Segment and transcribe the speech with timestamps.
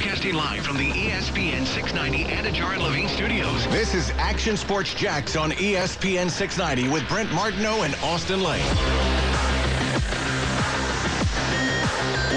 [0.00, 3.66] Broadcasting live from the ESPN 690 Anajar and Levine studios.
[3.66, 8.64] This is Action Sports Jax on ESPN 690 with Brent Martineau and Austin Lane.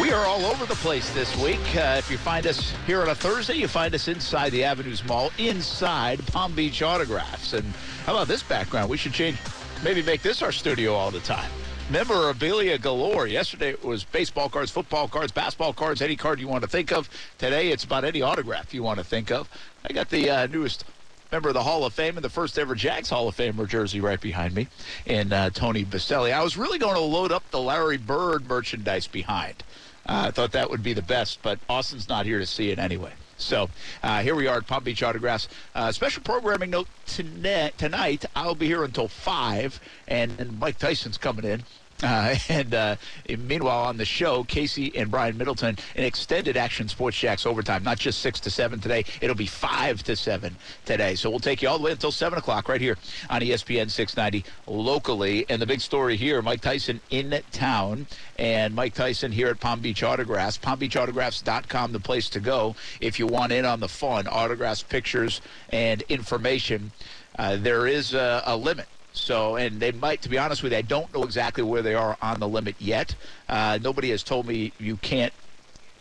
[0.01, 1.61] We are all over the place this week.
[1.73, 5.01] Uh, if you find us here on a Thursday, you find us inside the Avenues
[5.05, 7.53] Mall, inside Palm Beach Autographs.
[7.53, 7.63] And
[8.05, 8.89] how about this background?
[8.89, 9.37] We should change,
[9.85, 11.49] maybe make this our studio all the time.
[11.89, 13.27] Memorabilia galore.
[13.27, 16.91] Yesterday it was baseball cards, football cards, basketball cards, any card you want to think
[16.91, 17.09] of.
[17.37, 19.49] Today it's about any autograph you want to think of.
[19.87, 20.85] I got the uh, newest
[21.31, 23.99] member of the Hall of Fame and the first ever Jags Hall of Famer jersey
[23.99, 24.67] right behind me,
[25.05, 26.31] and uh, Tony Boselli.
[26.31, 29.63] I was really going to load up the Larry Bird merchandise behind.
[30.05, 32.79] Uh, I thought that would be the best, but Austin's not here to see it
[32.79, 33.11] anyway.
[33.37, 33.69] So
[34.01, 35.47] uh, here we are at Palm Beach Autographs.
[35.75, 38.25] Uh, special programming note tonight, tonight.
[38.35, 41.63] I'll be here until 5, and, and Mike Tyson's coming in.
[42.03, 42.95] Uh, and uh,
[43.39, 47.97] meanwhile, on the show, Casey and Brian Middleton, an extended Action Sports Jax overtime, not
[47.97, 49.05] just 6 to 7 today.
[49.21, 51.15] It'll be 5 to 7 today.
[51.15, 52.97] So we'll take you all the way until 7 o'clock right here
[53.29, 55.45] on ESPN 690 locally.
[55.49, 58.05] And the big story here Mike Tyson in town,
[58.37, 60.57] and Mike Tyson here at Palm Beach Autographs.
[60.57, 66.01] PalmBeachAutographs.com, the place to go if you want in on the fun, autographs, pictures, and
[66.03, 66.91] information.
[67.37, 68.87] Uh, there is a, a limit.
[69.13, 71.93] So, and they might, to be honest with you, I don't know exactly where they
[71.93, 73.15] are on the limit yet.
[73.47, 75.31] Uh, nobody has told me you can't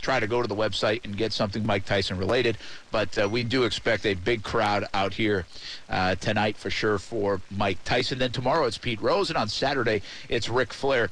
[0.01, 2.57] try to go to the website and get something Mike Tyson related,
[2.91, 5.45] but uh, we do expect a big crowd out here
[5.89, 8.19] uh, tonight for sure for Mike Tyson.
[8.19, 11.09] Then tomorrow it's Pete Rose, and on Saturday it's Ric Flair.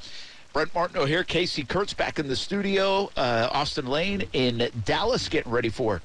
[0.53, 5.51] Brent Martineau here, Casey Kurtz back in the studio, uh, Austin Lane in Dallas getting
[5.51, 6.01] ready for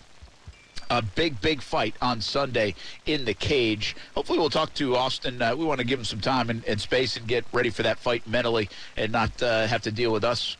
[0.91, 2.75] a big, big fight on Sunday
[3.07, 3.97] in the cage.
[4.15, 5.41] Hopefully, we'll talk to Austin.
[5.41, 7.83] Uh, we want to give him some time and, and, space and get ready for
[7.83, 10.57] that fight mentally and not uh, have to deal with us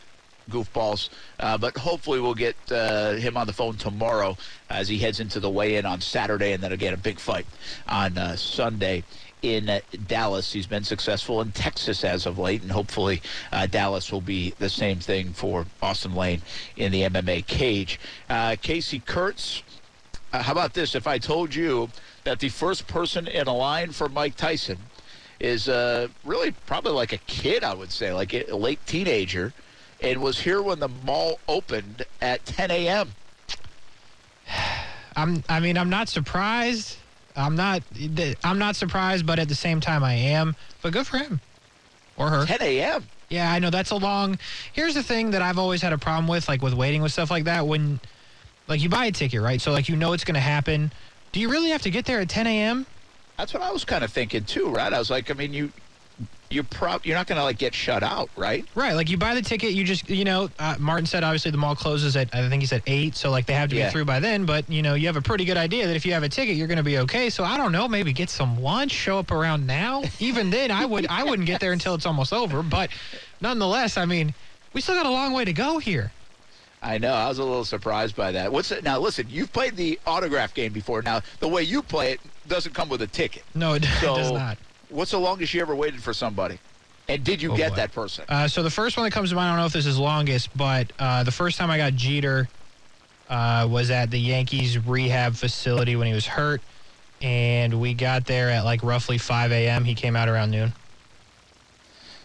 [0.51, 1.09] goofballs.
[1.41, 4.37] Uh, but hopefully, we'll get uh, him on the phone tomorrow
[4.71, 7.47] as he heads into the weigh in on Saturday and then again a big fight
[7.89, 9.03] on uh, Sunday
[9.43, 10.53] in Dallas.
[10.53, 14.69] He's been successful in Texas as of late, and hopefully uh, Dallas will be the
[14.69, 16.43] same thing for Austin Lane
[16.77, 18.01] in the MMA cage.
[18.29, 19.63] Uh, Casey Kurtz.
[20.43, 20.95] How about this?
[20.95, 21.91] If I told you
[22.25, 24.79] that the first person in a line for Mike Tyson
[25.39, 29.53] is uh, really probably like a kid, I would say, like a late teenager,
[30.01, 33.11] and was here when the mall opened at 10 a.m.
[35.17, 35.43] I'm.
[35.49, 36.99] I mean, I'm not surprised.
[37.35, 37.83] I'm not.
[38.45, 40.57] I'm not surprised, but at the same time, I am.
[40.83, 41.41] But good for him
[42.17, 42.47] or her.
[42.47, 43.07] 10 a.m.
[43.29, 44.39] Yeah, I know that's a long.
[44.73, 47.31] Here's the thing that I've always had a problem with, like with waiting with stuff
[47.31, 47.67] like that.
[47.67, 48.01] When,
[48.69, 49.61] like, you buy a ticket, right?
[49.61, 50.93] So like you know it's going to happen.
[51.33, 52.87] Do you really have to get there at 10 a.m.?
[53.37, 54.93] That's what I was kind of thinking too, right?
[54.93, 55.73] I was like, I mean, you
[56.49, 58.65] you're prob- you're not going to like get shut out, right?
[58.77, 58.95] Right.
[58.95, 61.75] Like you buy the ticket, you just you know, uh, Martin said obviously the mall
[61.75, 63.89] closes at I think he said eight, so like they have to Yeah.
[63.89, 64.47] be through by then.
[64.47, 66.55] But you know, you have a pretty good idea that if you have a ticket,
[66.57, 67.29] you're going to be okay.
[67.31, 70.05] So I don't know, maybe get some lunch, show up around now.
[70.21, 72.63] Even then, I would I wouldn't get there until it's almost over.
[72.63, 72.91] But
[73.41, 74.33] nonetheless, I mean,
[74.73, 76.11] we still got a long way to go here.
[76.83, 77.13] I know.
[77.13, 78.53] I was a little surprised by that.
[78.53, 78.99] What's it now?
[78.99, 81.03] Listen, you've played the autograph game before.
[81.03, 83.43] Now, the way you play it doesn't come with a ticket.
[83.55, 84.59] No, it, So, it does not.
[84.89, 86.59] What's the longest you ever waited for somebody?
[87.09, 87.77] And did you Oh, get boy.
[87.77, 88.25] that person?
[88.29, 89.99] Uh, so the first one that comes to mind, I don't know if this is
[89.99, 92.49] longest, but uh, the first time I got Jeter
[93.29, 96.61] uh, was at the Yankees rehab facility when he was hurt,
[97.23, 99.85] and we got there at like roughly 5 a.m.
[99.85, 100.73] He came out around noon.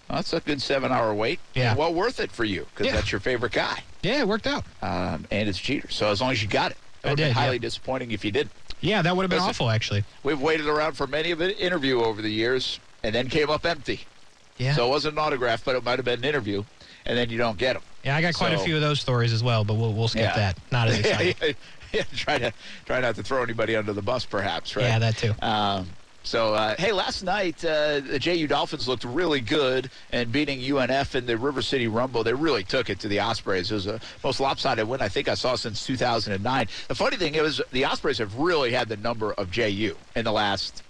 [0.10, 1.40] Well, that's a good seven-hour wait.
[1.56, 1.76] Yeah.
[1.76, 2.94] Well worth it for you because Yeah.
[2.94, 4.64] that's your favorite guy, Yeah, it worked out.
[4.82, 5.90] um, and it's Jeter.
[5.90, 7.62] So as long as you got it, it would be highly yeah.
[7.62, 8.52] disappointing if you didn't.
[8.82, 9.50] Yeah, that would have been Listen.
[9.50, 10.04] awful, actually.
[10.24, 13.66] We've waited around for many of an interview over the years, and then came up
[13.66, 14.02] empty.
[14.58, 14.74] Yeah.
[14.76, 16.64] So it wasn't an autograph, but it might have been an interview,
[17.06, 17.84] and then you don't get them.
[18.04, 20.24] yeah, I got quite a few of those stories as well, but we'll, we'll skip
[20.24, 20.36] Yeah.
[20.36, 20.58] that.
[20.72, 21.36] Not as exciting.
[21.42, 21.54] yeah,
[21.94, 22.52] yeah, try to
[22.86, 24.76] try not to throw anybody under the bus, perhaps.
[24.76, 24.84] Right?
[24.86, 25.34] Yeah, that too.
[25.44, 25.88] Um,
[26.24, 31.16] so, uh, hey, last night uh, the JU Dolphins looked really good and beating UNF
[31.16, 32.24] in the River City Rumble.
[32.24, 33.72] They really took it to the Ospreys.
[33.72, 36.68] It was the most lopsided win I think I saw since 2009.
[36.88, 40.32] The funny thing is, the Ospreys have really had the number of JU in the
[40.32, 40.84] last,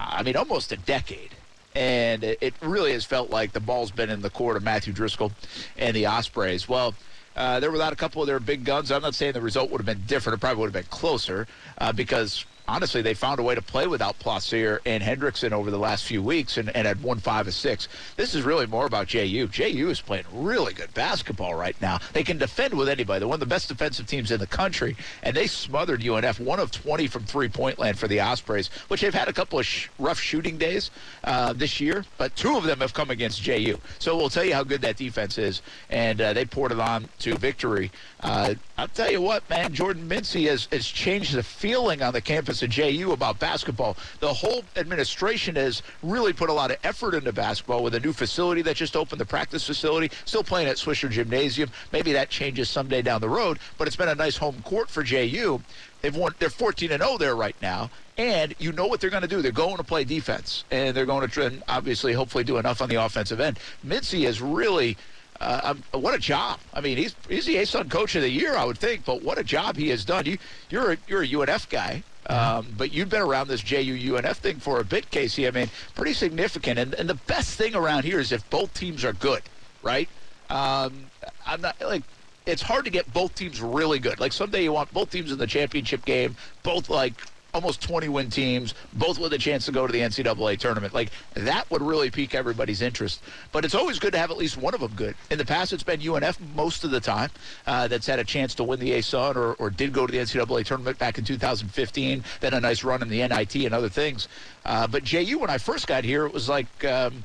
[0.00, 1.30] I mean, almost a decade.
[1.74, 5.32] And it, really has felt like the ball's been in the court of Matthew Driscoll
[5.76, 6.66] and the Ospreys.
[6.66, 6.94] Well,
[7.36, 8.90] uh, they're without a couple of their big guns.
[8.90, 10.38] I'm not saying the result would have been different.
[10.38, 11.46] It probably would have been closer
[11.76, 15.78] uh, because honestly, they found a way to play without Placer and Hendricksen over the
[15.78, 17.88] last few weeks and, and had won five of six.
[18.16, 19.48] This is really more about JU.
[19.48, 21.98] JU is playing really good basketball right now.
[22.12, 23.20] They can defend with anybody.
[23.20, 26.60] They're one of the best defensive teams in the country, and they smothered UNF, one
[26.60, 29.88] of 20 from three-point land for the Ospreys, which they've had a couple of sh-
[29.98, 30.90] rough shooting days
[31.24, 33.78] uh, this year, but two of them have come against JU.
[33.98, 37.08] So we'll tell you how good that defense is, and uh, they poured it on
[37.20, 37.90] to victory.
[38.20, 42.20] Uh, I'll tell you what, man, Jordan Mincy has, has changed the feeling on the
[42.20, 43.96] campus of JU about basketball.
[44.20, 48.12] The whole administration has really put a lot of effort into basketball with a new
[48.12, 51.70] facility that just opened, the practice facility, still playing at Swisher Gymnasium.
[51.92, 55.02] Maybe that changes someday down the road, but it's been a nice home court for
[55.02, 55.60] JU.
[56.02, 56.34] They've won.
[56.38, 59.42] They're 14 and 0 there right now, and you know what they're going to do.
[59.42, 62.96] They're going to play defense, and they're going to obviously, hopefully, do enough on the
[62.96, 63.58] offensive end.
[63.84, 64.96] Mincy has really.
[65.38, 66.60] Uh, um, what a job!
[66.72, 69.04] I mean, he's he's the ASUN Coach of the Year, I would think.
[69.04, 70.24] But what a job he has done.
[70.24, 70.38] You
[70.70, 74.58] you're a, you're a UNF guy, um, but you've been around this JU UNF thing
[74.58, 75.46] for a bit, Casey.
[75.46, 76.78] I mean, pretty significant.
[76.78, 79.42] And and the best thing around here is if both teams are good,
[79.82, 80.08] right?
[80.50, 81.06] Um,
[81.46, 82.02] I'm not like
[82.46, 84.20] it's hard to get both teams really good.
[84.20, 87.14] Like someday you want both teams in the championship game, both like
[87.56, 90.92] almost 20 win teams, both with a chance to go to the NCAA tournament.
[90.92, 93.22] Like that would really pique everybody's interest.
[93.50, 95.14] But it's always good to have at least one of them good.
[95.30, 97.30] In the past, it's been UNF most of the time
[97.66, 100.18] uh, that's had a chance to win the ASUN or, or did go to the
[100.18, 102.22] NCAA tournament back in 2015.
[102.40, 104.28] Then a nice run in the NIT and other things.
[104.66, 107.24] Uh, but JU, when I first got here, it was like um,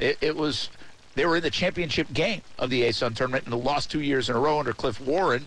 [0.00, 0.70] it, it was
[1.14, 4.34] they were in the championship game of the ASUN tournament and lost two years in
[4.34, 5.46] a row under Cliff Warren.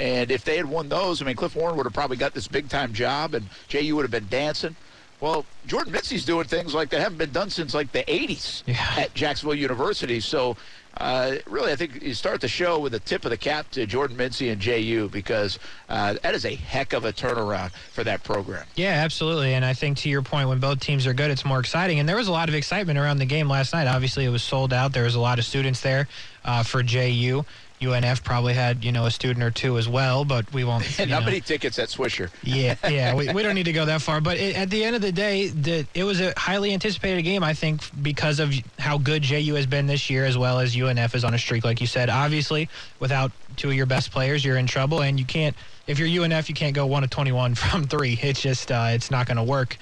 [0.00, 2.48] And if they had won those, I mean, Cliff Warren would have probably got this
[2.48, 4.74] big time job, and JU would have been dancing.
[5.20, 8.94] Well, Jordan Mincy's doing things like that haven't been done since like the 80s Yeah.
[8.96, 10.18] at Jacksonville University.
[10.20, 10.56] So,
[10.96, 13.84] uh, really, I think you start the show with a tip of the cap to
[13.84, 15.58] Jordan Mincy and JU because
[15.90, 18.64] uh, that is a heck of a turnaround for that program.
[18.76, 19.52] Yeah, absolutely.
[19.52, 21.98] And I think to your point, when both teams are good, it's more exciting.
[22.00, 23.86] And there was a lot of excitement around the game last night.
[23.86, 24.94] Obviously, it was sold out.
[24.94, 26.08] There was a lot of students there
[26.46, 27.44] uh, for JU.
[27.80, 30.84] UNF probably had, you know, a student or two as well, but we won't.
[30.98, 31.20] how know.
[31.20, 32.30] many tickets at Swisher?
[32.42, 34.20] Yeah, yeah, we, we don't need to go that far.
[34.20, 37.42] But it, at the end of the day, the, it was a highly anticipated game,
[37.42, 41.14] I think, because of how good JU has been this year, as well as UNF
[41.14, 42.10] is on a streak, like you said.
[42.10, 42.68] Obviously,
[42.98, 45.56] without two of your best players, you're in trouble, and you can't.
[45.86, 48.18] If you're UNF, you can't go one of 21 from three.
[48.20, 49.78] It's just, uh, it's not going to work.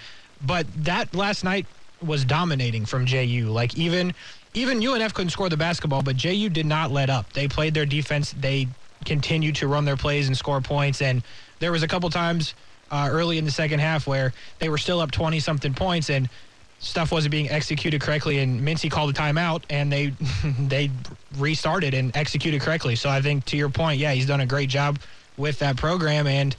[0.47, 1.67] But that last night
[2.01, 3.49] was dominating from JU.
[3.51, 4.15] Like even,
[4.55, 7.33] even UNF couldn't score the basketball, but JU did not let up.
[7.33, 8.33] They played their defense.
[8.33, 8.69] They
[9.05, 11.03] continued to run their plays and score points.
[11.03, 11.23] And
[11.61, 12.55] there was a couple times
[12.91, 16.29] uh, early in the second half where they were still up 20 something points and
[16.81, 20.13] stuff wasn't being executed correctly and Mincy called a timeout and they
[20.61, 20.91] they
[21.37, 22.97] restarted and executed correctly.
[22.97, 24.99] So I think to your point, yeah, he's done a great job
[25.37, 26.57] with that program and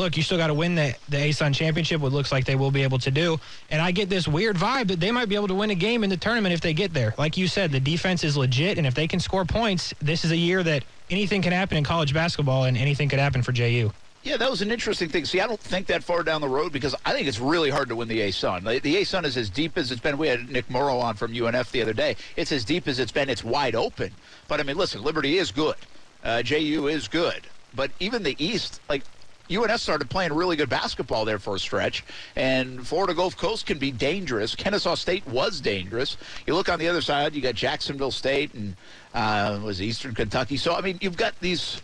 [0.00, 2.70] look, you still got to win the the ASUN championship, what looks like they will
[2.70, 3.38] be able to do.
[3.70, 6.02] And I get this weird vibe that they might be able to win a game
[6.02, 7.14] in the tournament if they get there.
[7.18, 10.32] Like you said, the defense is legit, and if they can score points, this is
[10.32, 13.92] a year that anything can happen in college basketball, and anything could happen for JU.
[14.22, 15.24] Yeah, that was an interesting thing.
[15.24, 17.88] See, I don't think that far down the road because I think it's really hard
[17.88, 18.64] to win the A-Sun.
[18.64, 20.18] The, the A-Sun is as deep as it's been.
[20.18, 22.16] We had Nick Morrow on from UNF the other day.
[22.36, 23.30] It's as deep as it's been.
[23.30, 24.12] It's wide open.
[24.46, 25.76] But, I mean, listen, Liberty is good.
[26.22, 27.46] Uh, JU is good.
[27.74, 29.04] But even the East, like,
[29.50, 32.04] UNF started playing really good basketball there for a stretch,
[32.36, 34.54] and Florida Gulf Coast can be dangerous.
[34.54, 36.16] Kennesaw State was dangerous.
[36.46, 38.76] You look on the other side, you got Jacksonville State and
[39.12, 40.56] uh, was Eastern Kentucky.
[40.56, 41.82] So I mean, you've got these.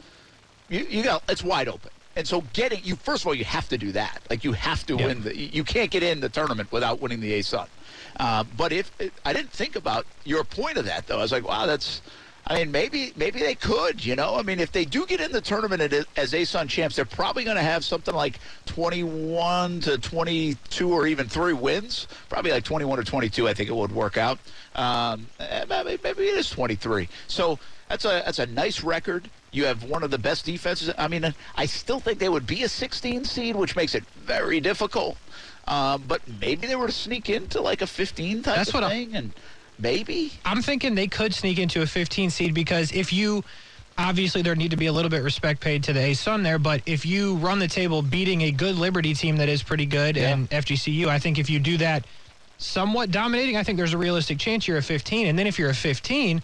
[0.68, 3.68] You, you got it's wide open, and so getting you first of all, you have
[3.70, 4.20] to do that.
[4.30, 5.06] Like you have to Yeah.
[5.06, 5.36] win the.
[5.36, 7.66] You can't get in the tournament without winning the A-Sun.
[8.20, 8.92] Uh, but if
[9.24, 12.00] I didn't think about your point of that though, I was like, wow, that's.
[12.48, 14.36] I mean, maybe maybe they could, you know.
[14.36, 17.42] I mean, if they do get in the tournament as- as ASUN champs, they're probably
[17.42, 22.06] going to have something like 21 to 22 or even three wins.
[22.28, 24.38] Probably like 21 or 22, I think it would work out.
[24.76, 27.08] Um, eh, maybe, maybe it is 23.
[27.26, 29.28] So that's a that's a nice record.
[29.50, 30.92] You have one of the best defenses.
[30.96, 34.60] I mean, I still think they would be a 16 seed, which makes it very
[34.60, 35.16] difficult.
[35.66, 38.84] Um, but maybe they were to sneak into like a 15 type That's of what
[38.84, 39.32] I- thing, and
[39.78, 40.32] maybe.
[40.44, 43.44] I'm thinking they could sneak into a 15 seed because if you
[43.98, 46.58] obviously there need to be a little bit respect paid to the A Sun there,
[46.58, 50.16] but if you run the table beating a good Liberty team that is pretty good
[50.16, 50.30] Yeah.
[50.34, 52.06] and FGCU, I think if you do that
[52.58, 55.26] somewhat dominating, I think there's a realistic chance you're a 15.
[55.26, 56.42] And then if you're a 15,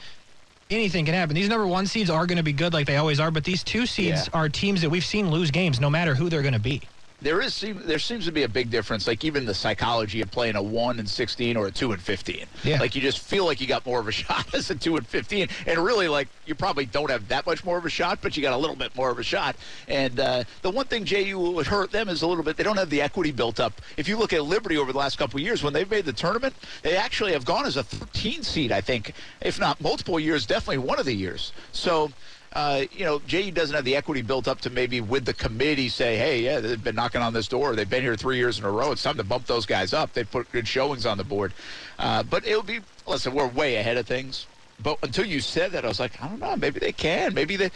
[0.70, 1.34] anything can happen.
[1.34, 3.62] These number one seeds are going to be good like they always are, but these
[3.62, 4.38] two seeds Yeah.
[4.40, 6.88] are teams that we've seen lose games no matter who they're going to be.
[7.22, 9.06] There is seem, there seems to be a big difference.
[9.06, 12.46] Like even the psychology of playing a one and sixteen or a two and fifteen.
[12.64, 12.80] Yeah.
[12.80, 15.06] Like you just feel like you got more of a shot as a two and
[15.06, 18.36] fifteen, and really like you probably don't have that much more of a shot, but
[18.36, 19.56] you got a little bit more of a shot.
[19.88, 22.78] And uh, the one thing JU would hurt them is a little bit they don't
[22.78, 23.80] have the equity built up.
[23.96, 26.12] If you look at Liberty over the last couple of years, when they've made the
[26.12, 28.72] tournament, they actually have gone as a 13 seed.
[28.72, 31.52] I think, if not multiple years, definitely one of the years.
[31.72, 32.10] So
[32.54, 35.88] uh, you know, JU doesn't have the equity built up to maybe with the committee
[35.88, 37.74] say, hey, yeah, they've been knocking on this door.
[37.74, 38.92] They've been here three years in a row.
[38.92, 40.12] It's time to bump those guys up.
[40.12, 41.52] They put good showings on the board.
[41.98, 44.46] Uh, but it'll be, listen, we're way ahead of things.
[44.82, 46.54] But until you said that, I was like, I don't know.
[46.56, 47.32] Maybe they can.
[47.32, 47.70] Maybe they,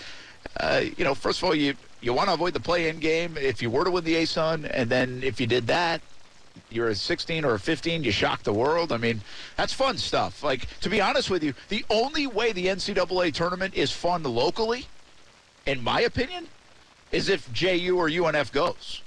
[0.61, 3.62] uh, you know, first of all, you, you want to avoid the play-in game if
[3.62, 4.68] you were to win the ASUN.
[4.73, 6.02] And then if you did that,
[6.70, 8.92] you're a 16 or a 15, you shock the world.
[8.92, 9.20] I mean,
[9.56, 10.42] that's fun stuff.
[10.42, 14.86] Like, to be honest with you, the only way the NCAA tournament is fun locally,
[15.66, 16.48] in my opinion,
[17.12, 19.02] is if JU or UNF goes.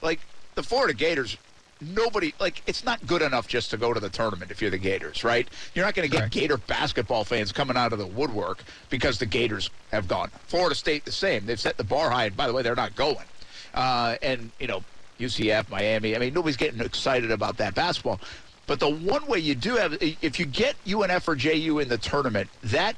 [0.00, 0.20] Like,
[0.54, 1.36] the Florida Gators,
[1.80, 4.78] nobody, like, it's not good enough just to go to the tournament if you're the
[4.78, 5.48] Gators, right?
[5.74, 6.34] You're not going to get Correct.
[6.34, 10.30] Gator basketball fans coming out of the woodwork because the Gators have gone.
[10.46, 11.46] Florida State, the same.
[11.46, 13.26] They've set the bar high, and by the way, they're not going.
[13.74, 14.84] Uh, and, you know,
[15.22, 16.16] UCF, Miami.
[16.16, 18.20] I mean, nobody's getting excited about that basketball.
[18.66, 21.98] But the one way you do have, if you get UNF or JU in the
[21.98, 22.96] tournament, that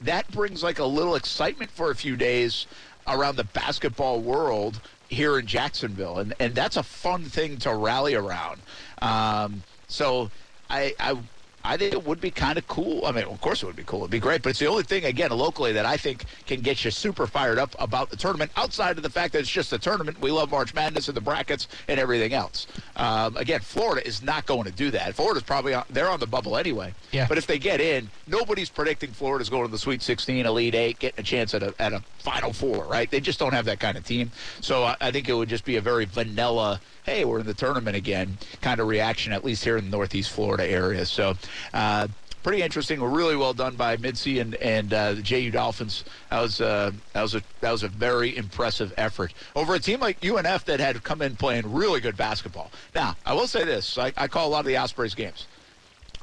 [0.00, 2.66] that brings like a little excitement for a few days
[3.06, 8.14] around the basketball world here in Jacksonville, and and that's a fun thing to rally
[8.14, 8.60] around.
[9.02, 10.30] Um, so
[10.68, 11.18] I I.
[11.64, 13.04] I think it would be kind of cool.
[13.06, 14.00] I mean, of course it would be cool.
[14.00, 16.84] It'd be great, but it's the only thing, again, locally that I think can get
[16.84, 18.50] you super fired up about the tournament.
[18.56, 21.20] Outside of the fact that it's just a tournament, we love March Madness and the
[21.20, 22.66] brackets and everything else.
[22.96, 25.14] Um, again, Florida is not going to do that.
[25.14, 26.94] Florida's probably on, they're on the bubble anyway.
[27.12, 27.26] Yeah.
[27.28, 30.98] But if they get in, nobody's predicting Florida's going to the Sweet 16, Elite Eight,
[30.98, 33.10] getting a chance at a at a Final Four, right?
[33.10, 34.30] They just don't have that kind of team.
[34.60, 36.80] So I, I think it would just be a very vanilla.
[37.10, 40.30] Hey, we're in the tournament again, kind of reaction, at least here in the Northeast
[40.30, 41.04] Florida area.
[41.04, 41.34] So.
[41.74, 42.06] Uh,
[42.42, 43.02] Pretty interesting.
[43.02, 46.04] Really well done by Mincy and and uh, the JU Dolphins.
[46.30, 50.00] That was uh, that was a that was a very impressive effort over a team
[50.00, 52.70] like UNF that had come in playing really good basketball.
[52.94, 55.48] Now I will say this: I, I call a lot of the Ospreys games.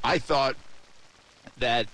[0.03, 0.55] I thought
[1.59, 1.85] that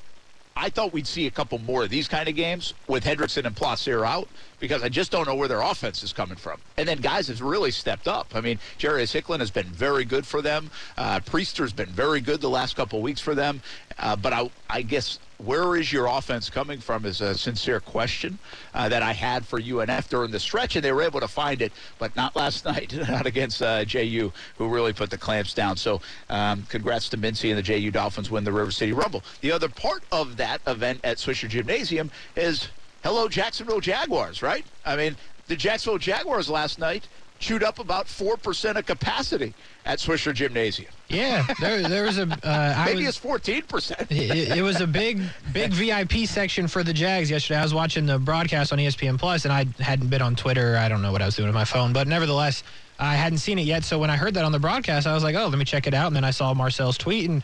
[0.55, 3.55] I thought we'd see a couple more of these kind of games with Hendricksen and
[3.55, 4.27] Placer out
[4.59, 6.59] because I just don't know where their offense is coming from.
[6.77, 8.35] And then guys have really stepped up.
[8.35, 10.69] I mean, Jarius Hicklin has been very good for them.
[10.97, 13.61] Uh, Priester's been very good the last couple weeks for them.
[13.97, 18.37] Uh, but I, I guess where is your offense coming from is a sincere question
[18.73, 21.61] uh, that I had for UNF during the stretch, and they were able to find
[21.61, 25.77] it, but not last night, not against uh, JU, who really put the clamps down.
[25.77, 29.23] So, um, congrats to Mincy and the JU Dolphins win the River City Rumble.
[29.41, 32.69] The other part of that event at Swisher Gymnasium is
[33.03, 34.65] hello Jacksonville Jaguars, right?
[34.85, 35.15] I mean,
[35.47, 37.07] the Jacksonville Jaguars last night
[37.39, 39.53] chewed up about four percent of capacity
[39.85, 40.91] at Swisher Gymnasium.
[41.09, 42.23] Yeah, there, there was a.
[42.23, 44.11] Uh, I Maybe was, it's fourteen percent.
[44.11, 45.21] it, it was a big,
[45.51, 47.59] big VIP section for the Jags yesterday.
[47.59, 50.77] I was watching the broadcast on ESPN Plus, and I hadn't been on Twitter.
[50.77, 52.63] I don't know what I was doing on my phone, but nevertheless,
[52.99, 53.83] I hadn't seen it yet.
[53.83, 55.87] So when I heard that on the broadcast, I was like, "Oh, let me check
[55.87, 57.43] it out." And then I saw Marcel's tweet, and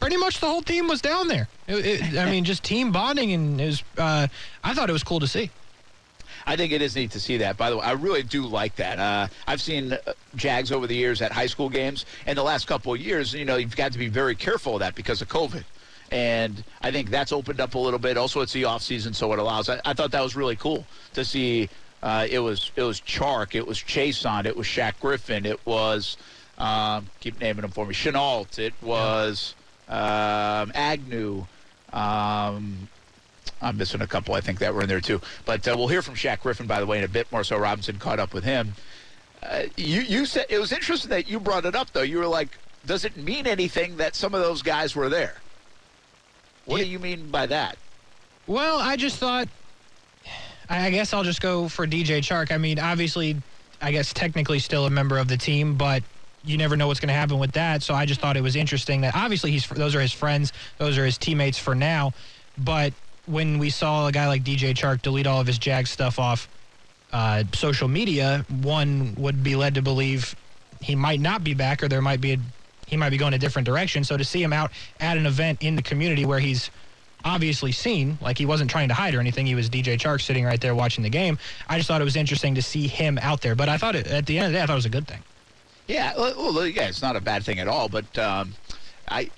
[0.00, 1.48] pretty much the whole team was down there.
[1.66, 3.84] It, it, I mean, just team bonding, and it was.
[3.96, 4.26] Uh,
[4.64, 5.50] I thought it was cool to see.
[6.46, 7.56] I think it is neat to see that.
[7.56, 8.98] By the way, I really do like that.
[8.98, 9.98] Uh, I've seen uh,
[10.36, 13.44] Jags over the years at high school games, and the last couple of years, you
[13.44, 15.64] know, you've got to be very careful of that because of COVID.
[16.12, 18.16] And I think that's opened up a little bit.
[18.16, 19.68] Also, it's the off season, so it allows.
[19.68, 21.68] I, I thought that was really cool to see.
[22.00, 26.16] Uh, it was it was Chark, it was Chason, it was Shaq Griffin, it was
[26.58, 27.94] um, keep naming them for me.
[27.94, 29.54] Shenault, it was
[29.88, 31.46] um, Agnew.
[31.92, 32.88] Um,
[33.62, 35.20] I'm missing a couple, I think, that were in there too.
[35.44, 37.30] But uh, we'll hear from Shaq Griffin, by the way, in a bit.
[37.32, 38.74] Marcel Robinson caught up with him.
[39.42, 42.02] Uh, you, you said it was interesting that you brought it up, though.
[42.02, 45.36] You were like, does it mean anything that some of those guys were there?
[46.66, 47.76] What do you mean by that?
[48.46, 49.48] Well, I just thought.
[50.68, 52.50] I guess I'll just go for DJ Chark.
[52.50, 53.36] I mean, obviously,
[53.80, 56.02] I guess technically still a member of the team, but
[56.44, 57.82] you never know what's going to happen with that.
[57.82, 60.98] So I just thought it was interesting that obviously he's those are his friends, those
[60.98, 62.12] are his teammates for now.
[62.58, 62.92] But
[63.26, 66.48] when we saw a guy like DJ Chark delete all of his Jag stuff off
[67.12, 70.34] uh, social media, one would be led to believe
[70.80, 72.38] he might not be back, or there might be a
[72.86, 74.04] he might be going a different direction.
[74.04, 76.70] So to see him out at an event in the community where he's
[77.24, 80.44] obviously seen, like he wasn't trying to hide or anything, he was DJ Chark sitting
[80.44, 81.38] right there watching the game.
[81.68, 83.56] I just thought it was interesting to see him out there.
[83.56, 84.90] But I thought it, at the end of the day, I thought it was a
[84.90, 85.22] good thing.
[85.88, 87.88] Yeah, well, yeah, it's not a bad thing at all.
[87.88, 88.54] But um,
[89.08, 89.30] I,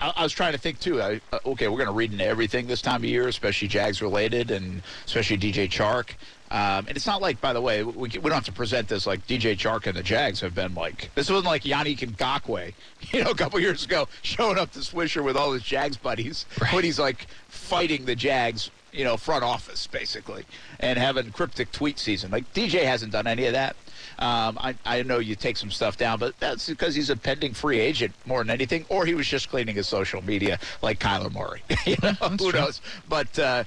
[0.00, 1.00] I, I was trying to think too.
[1.02, 4.02] I, uh, okay, we're going to read into everything this time of year, especially Jags
[4.02, 6.10] related, and especially DJ Chark.
[6.48, 9.04] Um, and it's not like, by the way, we, we don't have to present this
[9.06, 11.10] like DJ Chark and the Jags have been like.
[11.16, 12.72] This wasn't like Yannick Ngakoue,
[13.12, 16.46] you know, a couple years ago, showing up to Swisher with all his Jags buddies
[16.60, 16.72] Right.
[16.72, 20.44] when he's like fighting the Jags, you know, front office basically,
[20.78, 22.30] and having cryptic tweet season.
[22.30, 23.74] Like DJ hasn't done any of that.
[24.18, 27.52] Um, I, I know you take some stuff down, but that's because he's a pending
[27.52, 31.32] free agent more than anything, or he was just cleaning his social media like Kyler
[31.32, 31.62] Murray.
[31.86, 32.60] you know, who true.
[32.60, 32.80] knows?
[33.08, 33.64] But uh,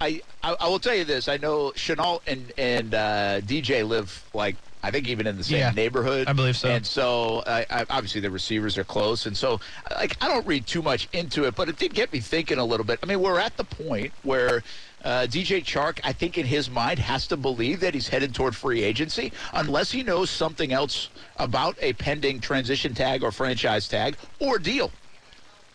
[0.00, 4.24] I, I I will tell you this: I know Shenault and and uh, DJ live
[4.32, 6.28] like I think even in the same Yeah, neighborhood.
[6.28, 6.68] I believe so.
[6.68, 9.60] And so I, I, obviously the receivers are close, and so
[9.90, 12.64] like I don't read too much into it, but it did get me thinking a
[12.64, 13.00] little bit.
[13.02, 14.62] I mean, we're at the point where.
[15.04, 18.56] Uh, DJ Chark, I think in his mind, has to believe that he's headed toward
[18.56, 24.16] free agency unless he knows something else about a pending transition tag or franchise tag
[24.40, 24.90] or deal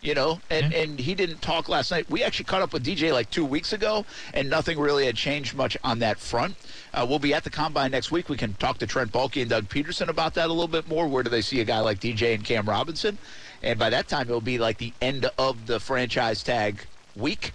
[0.04, 0.38] you know?
[0.50, 2.08] And and he didn't talk last night.
[2.10, 4.04] We actually caught up with dj like two weeks ago
[4.34, 6.54] and nothing really had changed much on that front.
[6.92, 8.28] Uh, we'll be at the combine next week.
[8.28, 11.08] We can talk to trent Baalke and doug Pederson about that a little bit more.
[11.08, 13.18] Where do they see a guy like dj and cam robinson?
[13.62, 16.84] And by that time it'll be like the end of the franchise tag
[17.16, 17.52] week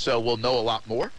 [0.00, 1.12] so we'll know a lot more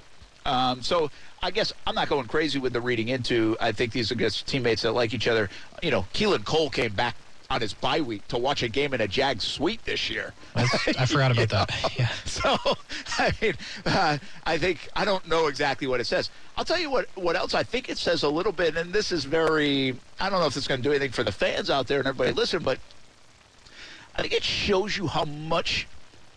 [0.46, 1.12] um, so
[1.44, 3.56] I guess I'm not going crazy with the reading into.
[3.60, 5.50] I think these are just teammates that like each other.
[5.84, 7.16] You know, Keelan Cole came back
[7.52, 10.34] on his bye week to watch a game in a Jags suite this year.
[10.56, 11.92] That's- I forgot about that.
[11.98, 12.10] Yeah.
[12.26, 12.58] So,
[13.20, 13.54] I mean,
[13.86, 16.32] uh, I think I don't know exactly what it says.
[16.58, 17.08] I'll tell you what.
[17.14, 17.54] What else?
[17.54, 19.96] I think it says a little bit, and this is very.
[20.20, 22.08] I don't know if it's going to do anything for the fans out there and
[22.08, 22.80] everybody listen, but
[24.16, 25.88] I think it shows you how much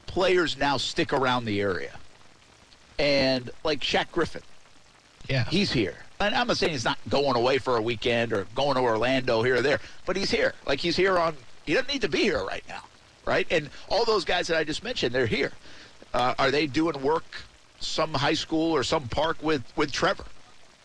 [0.06, 1.92] players now stick around the area,
[2.98, 4.42] and like Shaq Griffin,
[5.28, 5.44] Yeah.
[5.46, 5.96] he's here.
[6.20, 9.42] And I'm not saying he's not going away for a weekend or going to Orlando
[9.42, 10.54] here or there, but he's here.
[10.66, 11.36] Like he's here on.
[11.66, 12.82] He doesn't need to be here right now,
[13.26, 13.46] right?
[13.50, 15.52] And all those guys that I just mentioned, they're here.
[16.12, 17.24] Uh, are they doing work
[17.80, 20.24] some high school or some park with with Trevor,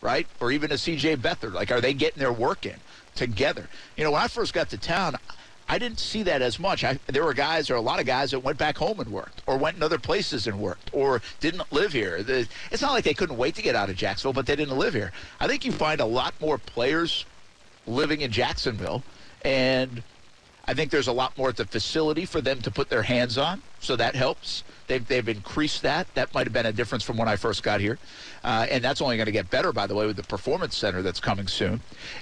[0.01, 0.25] right?
[0.39, 1.53] Or even a CJ Beathard?
[1.53, 2.75] Like, are they getting their work in
[3.15, 3.69] together?
[3.97, 5.15] You know, when I first got to town.
[5.71, 6.83] I didn't see that as much.
[6.83, 9.43] I, there were guys, or a lot of guys, that went back home and worked,
[9.45, 12.23] or went in other places and worked, or didn't live here.
[12.23, 14.77] The, it's not like they couldn't wait to get out of Jacksonville, but they didn't
[14.77, 15.11] live here.
[15.39, 17.25] I think you find a lot more players
[17.85, 19.03] living in Jacksonville,
[19.43, 20.01] and
[20.65, 23.37] I think there's a lot more at the facility for them to put their hands
[23.37, 24.63] on, so that helps.
[24.89, 26.13] They've, they've increased that.
[26.15, 27.99] That might have been a difference from when I first got here.
[28.43, 31.01] Uh, and that's only going to get better, by the way, with the Performance Center
[31.01, 31.79] that's coming soon.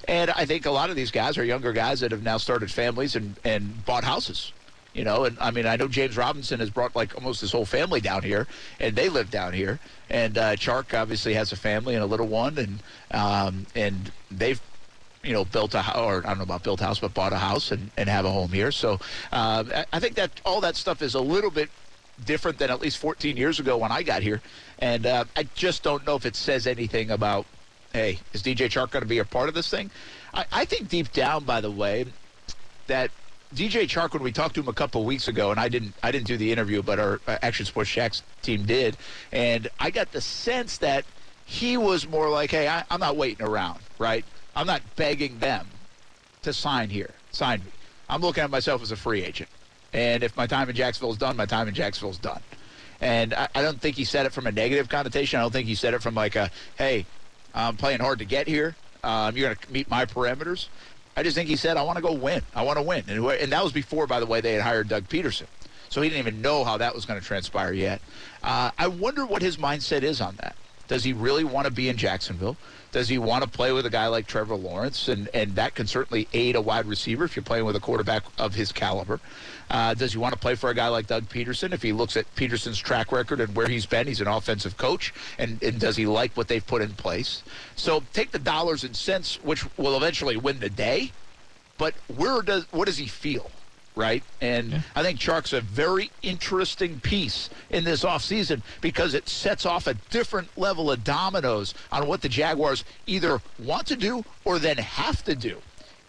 [0.07, 2.69] And I think a lot of these guys are younger guys that have now started
[2.69, 4.51] families and, and bought houses.
[4.93, 7.65] You know, and I mean, I know James Robinson has brought like almost his whole
[7.65, 8.47] family down here,
[8.79, 9.79] and they live down here.
[10.09, 12.79] And uh, Chark obviously has a family and a little one, and
[13.11, 14.59] um, and they've
[15.23, 17.37] you know, built a house, or I don't know about built house, but bought a
[17.37, 18.71] house and, and have a home here.
[18.71, 18.99] So
[19.31, 21.69] uh, I think that all that stuff is a little bit
[22.25, 24.41] different than at least 14 years ago when I got here.
[24.79, 27.45] And uh, I just don't know if it says anything about,
[27.93, 29.91] hey, is DJ Chark going to be a part of this thing?
[30.33, 32.05] I, I think deep down, by the way,
[32.87, 33.11] that
[33.55, 36.11] DJ Chark, when we talked to him a couple weeks ago, and I didn't, I
[36.11, 38.97] didn't do the interview, but our uh, Action Sports Jax team did,
[39.31, 41.05] and I got the sense that
[41.45, 44.25] he was more like, hey, I, I'm not waiting around, right?
[44.55, 45.67] I'm not begging them
[46.41, 47.71] to sign here, sign me.
[48.09, 49.49] I'm looking at myself as a free agent,
[49.97, 52.41] and if my time in Jacksonville is done, my time in Jacksonville is done.
[53.01, 55.39] And I, I don't think he said it from a negative connotation.
[55.39, 57.07] I don't think he said it from like a, hey,
[57.55, 58.75] I'm playing hard to get here.
[59.03, 60.67] Um, you're going to meet my parameters.
[61.15, 62.43] I just think he said, I want to go win.
[62.53, 63.05] I want to win.
[63.07, 65.47] And, and that was before, by the way, they had hired Doug Pederson.
[65.89, 67.99] So he didn't even know how that was going to transpire yet.
[68.43, 70.55] Uh, I wonder what his mindset is on that.
[70.87, 72.55] Does he really want to be in Jacksonville?
[72.97, 75.07] Does he want to play with a guy like Trevor Lawrence?
[75.07, 78.23] And, and that can certainly aid a wide receiver if you're playing with a quarterback
[78.39, 79.19] of his caliber.
[79.69, 81.73] Uh, does he want to play for a guy like Doug Pederson?
[81.73, 85.13] If he looks at Pederson's track record and where he's been, he's an offensive coach.
[85.37, 87.43] And, and does he like what they've put in place?
[87.75, 91.11] So take the dollars and cents, which will eventually win the day.
[91.77, 93.51] But where does what does he feel?
[93.97, 94.23] Right?
[94.39, 99.87] And I think Chark's a very interesting piece in this offseason because it sets off
[99.87, 104.77] a different level of dominoes on what the Jaguars either want to do or then
[104.77, 105.57] have to do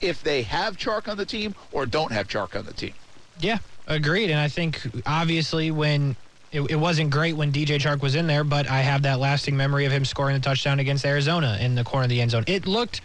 [0.01, 2.93] if they have Chark on the team or don't have Chark on the team.
[3.41, 4.31] Yeah, agreed.
[4.31, 6.15] And I think obviously when
[6.53, 9.57] it, it wasn't great when DJ Chark was in there, but I have that lasting
[9.57, 12.45] memory of him scoring the touchdown against Arizona in the corner of the end zone.
[12.47, 13.01] It looked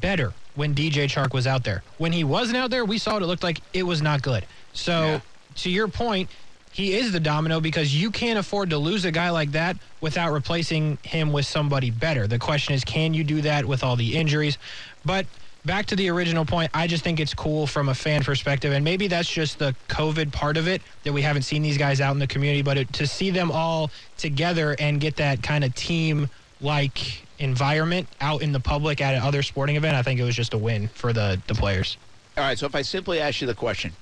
[0.00, 1.84] better when DJ Chark was out there.
[1.98, 3.22] When he wasn't out there, we saw it.
[3.22, 4.46] It looked like it was not good.
[4.72, 5.20] So Yeah.
[5.56, 6.30] to your point,
[6.72, 10.32] he is the domino because you can't afford to lose a guy like that without
[10.32, 12.26] replacing him with somebody better.
[12.26, 14.58] The question is, can you do that with all the injuries?
[15.04, 15.26] But
[15.64, 18.84] back to the original point, I just think it's cool from a fan perspective, and
[18.84, 22.12] maybe that's just the COVID part of it that we haven't seen these guys out
[22.12, 22.62] in the community.
[22.62, 26.28] But it, to see them all together and get that kind of team
[26.60, 30.54] like environment out in the public at other sporting event, I think it was just
[30.54, 31.96] a win for the the players.
[32.36, 33.92] All right, so if I simply ask you the question,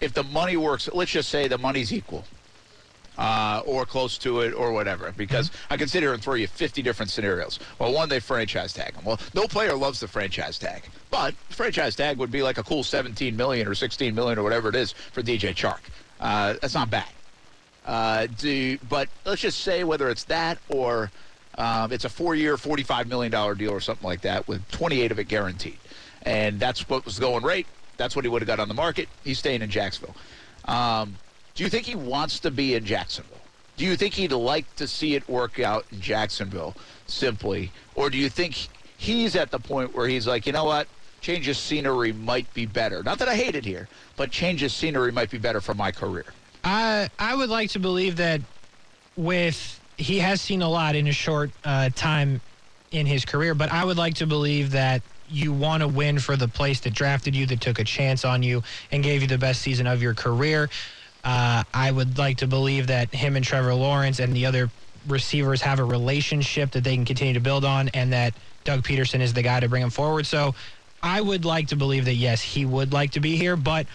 [0.00, 2.24] if the money works, let's just say the money's equal.
[3.18, 5.10] Uh, or close to it, or whatever.
[5.16, 5.72] Because Mm-hmm.
[5.72, 7.58] I can sit here and throw you 50 different scenarios.
[7.78, 9.04] Well, one, they franchise tag them.
[9.06, 12.82] Well, no player loves the franchise tag, but franchise tag would be like a cool
[12.82, 15.78] 17 million or 16 million or whatever it is for DJ Chark.
[16.20, 17.08] Uh, that's not bad.
[17.86, 21.10] Uh, do but let's just say whether it's that or
[21.58, 25.18] um, it's a four-year, forty-five million dollar deal or something like that, with twenty-eight of
[25.18, 25.78] it guaranteed,
[26.22, 27.66] and that's what was going rate.
[27.96, 29.08] That's what he would have got on the market.
[29.24, 30.14] He's staying in Jacksonville.
[30.66, 31.16] Um,
[31.54, 33.40] do you think he wants to be in Jacksonville?
[33.76, 36.74] Do you think he'd like to see it work out in Jacksonville
[37.06, 40.88] simply, or do you think he's at the point where he's like, you know what?
[41.20, 43.02] Change of scenery might be better.
[43.02, 45.90] Not that I hate it here, but change of scenery might be better for my
[45.90, 46.26] career.
[46.64, 48.40] I I would like to believe that
[49.16, 52.40] with he has seen a lot in a short uh, time
[52.90, 56.36] in his career, but I would like to believe that you want to win for
[56.36, 59.38] the place that drafted you, that took a chance on you, and gave you the
[59.38, 60.70] best season of your career.
[61.24, 64.70] Uh, I would like to believe that him and Trevor Lawrence and the other
[65.08, 69.20] receivers have a relationship that they can continue to build on, and that Doug Pederson
[69.20, 70.26] is the guy to bring him forward.
[70.26, 70.54] So
[71.02, 73.86] I would like to believe that yes, he would like to be here, but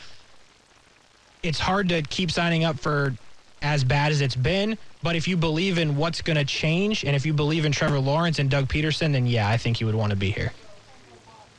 [1.44, 3.16] it's hard to keep signing up for
[3.62, 4.78] as bad as it's been.
[5.04, 8.00] But if you believe in what's going to change, and if you believe in Trevor
[8.00, 10.52] Lawrence and Doug Pederson, then yeah, I think he would want to be here.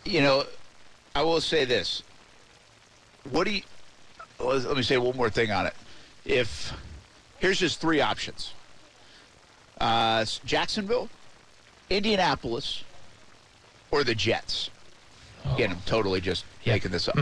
[0.05, 0.45] you know,
[1.15, 2.03] I will say this.
[3.31, 3.63] What do you?
[4.41, 5.75] Let me say one more thing on it.
[6.25, 6.73] If
[7.39, 8.53] here's just three options:
[9.81, 11.09] uh, Jacksonville,
[11.91, 12.83] Indianapolis,
[13.93, 14.71] or the Jets.
[15.55, 16.73] Again, I'm totally just Yeah.
[16.75, 17.17] making this up.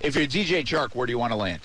[0.00, 1.60] If you're DJ Chark, where do you want to land?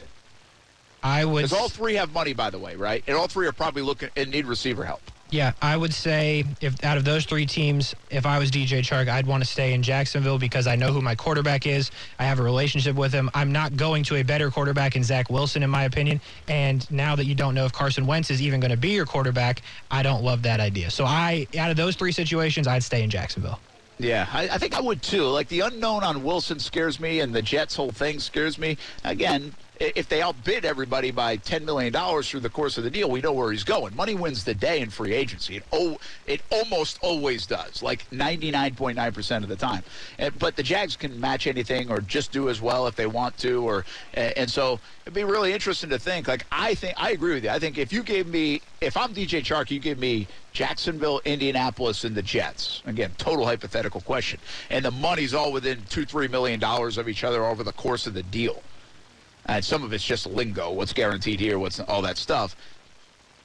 [1.04, 1.44] I would.
[1.44, 3.04] Because all three have money, by the way, right?
[3.08, 5.02] And all three are probably looking and need receiver help.
[5.32, 9.08] Yeah, I would say if out of those three teams, if I was DJ Chark,
[9.08, 11.90] I'd want to stay in Jacksonville because I know who my quarterback is.
[12.20, 13.30] I have a relationship with him.
[13.34, 16.20] I'm not going to a better quarterback in Zach Wilson, in my opinion.
[16.50, 19.06] And now that you don't know if Carson Wentz is even going to be your
[19.06, 20.92] quarterback, I don't love that idea.
[20.92, 23.60] So I, out of those three situations, I'd stay in Jacksonville.
[24.00, 25.24] Yeah, I, I think I would too.
[25.24, 28.78] Like the unknown on Wilson scares me, and the Jets' whole thing scares me.
[29.06, 33.10] Again, if they outbid everybody by ten million dollars through the course of the deal,
[33.10, 33.96] we know where he's going.
[33.96, 35.58] Money wins the day in free agency.
[35.58, 39.84] It oh, it almost always does, like ninety nine point nine percent of the time.
[40.20, 43.38] Uh, But the Jags can match anything or just do as well if they want
[43.40, 46.28] to, or uh, and so it'd be really interesting to think.
[46.28, 47.50] Like I think I agree with you.
[47.50, 52.04] I think if you gave me, if I'm DJ Chark, you give me Jacksonville, Indianapolis,
[52.04, 52.82] and the Jets.
[52.86, 54.40] Again, total hypothetical question.
[54.70, 58.06] And the money's all within two, three million dollars of each other over the course
[58.08, 58.64] of the deal.
[59.48, 62.56] And some of it's just lingo, what's guaranteed here, what's all that stuff.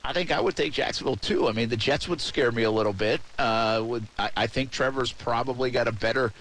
[0.05, 1.49] I think I would take Jacksonville too.
[1.49, 3.21] I mean, the Jets would scare me a little bit.
[3.39, 6.33] Uh, would I, I think Trevor's probably got a better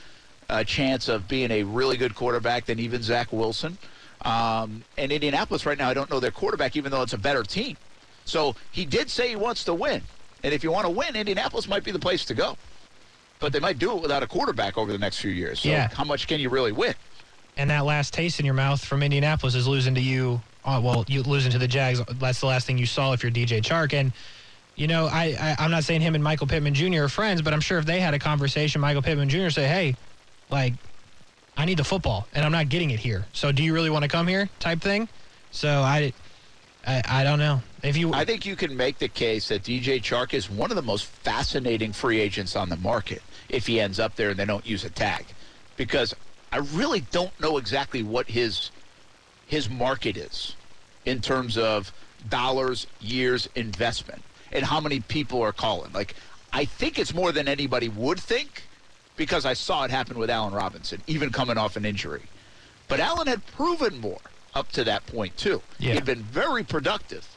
[0.49, 3.77] uh, chance of being a really good quarterback than even Zach Wilson.
[4.21, 7.43] Um, and Indianapolis right now, I don't know their quarterback, even though it's a better
[7.43, 7.77] team.
[8.25, 10.01] So he did say he wants to win.
[10.43, 12.57] And if you want to win, Indianapolis might be the place to go.
[13.39, 15.61] But they might do it without a quarterback over the next few years.
[15.61, 15.89] So Yeah.
[15.93, 16.93] how much can you really win?
[17.57, 20.41] And that last taste in your mouth from Indianapolis is losing to you.
[20.63, 22.01] Uh, well, you losing to the Jags.
[22.19, 23.93] That's the last thing you saw if you're DJ Chark.
[23.93, 24.11] And
[24.75, 27.03] you know, I, I I'm not saying him and Michael Pittman Jr.
[27.03, 29.49] are friends, but I'm sure if they had a conversation, Michael Pittman Jr.
[29.49, 29.95] say, "Hey,
[30.49, 30.73] like,
[31.55, 33.25] I need the football, and I'm not getting it here.
[33.31, 35.07] So, do you really want to come here?" Type thing.
[35.55, 36.11] So I,
[36.85, 38.13] I, I don't know if you.
[38.13, 41.05] I think you can make the case that DJ Chark is one of the most
[41.05, 44.83] fascinating free agents on the market if he ends up there and they don't use
[44.83, 45.25] a tag.
[45.77, 46.13] Because
[46.55, 48.71] I really don't know exactly what his
[49.45, 50.55] his market is
[51.03, 51.91] in terms of
[52.29, 55.91] dollars, years, investment, and how many people are calling.
[55.91, 56.15] Like,
[56.53, 58.63] I think it's more than anybody would think
[59.17, 62.23] because I saw it happen with Allen Robinson, even coming off an injury.
[62.87, 64.21] But Allen had proven more
[64.53, 65.61] up to that point too.
[65.77, 65.95] Yeah.
[65.95, 67.27] He'd been very productive.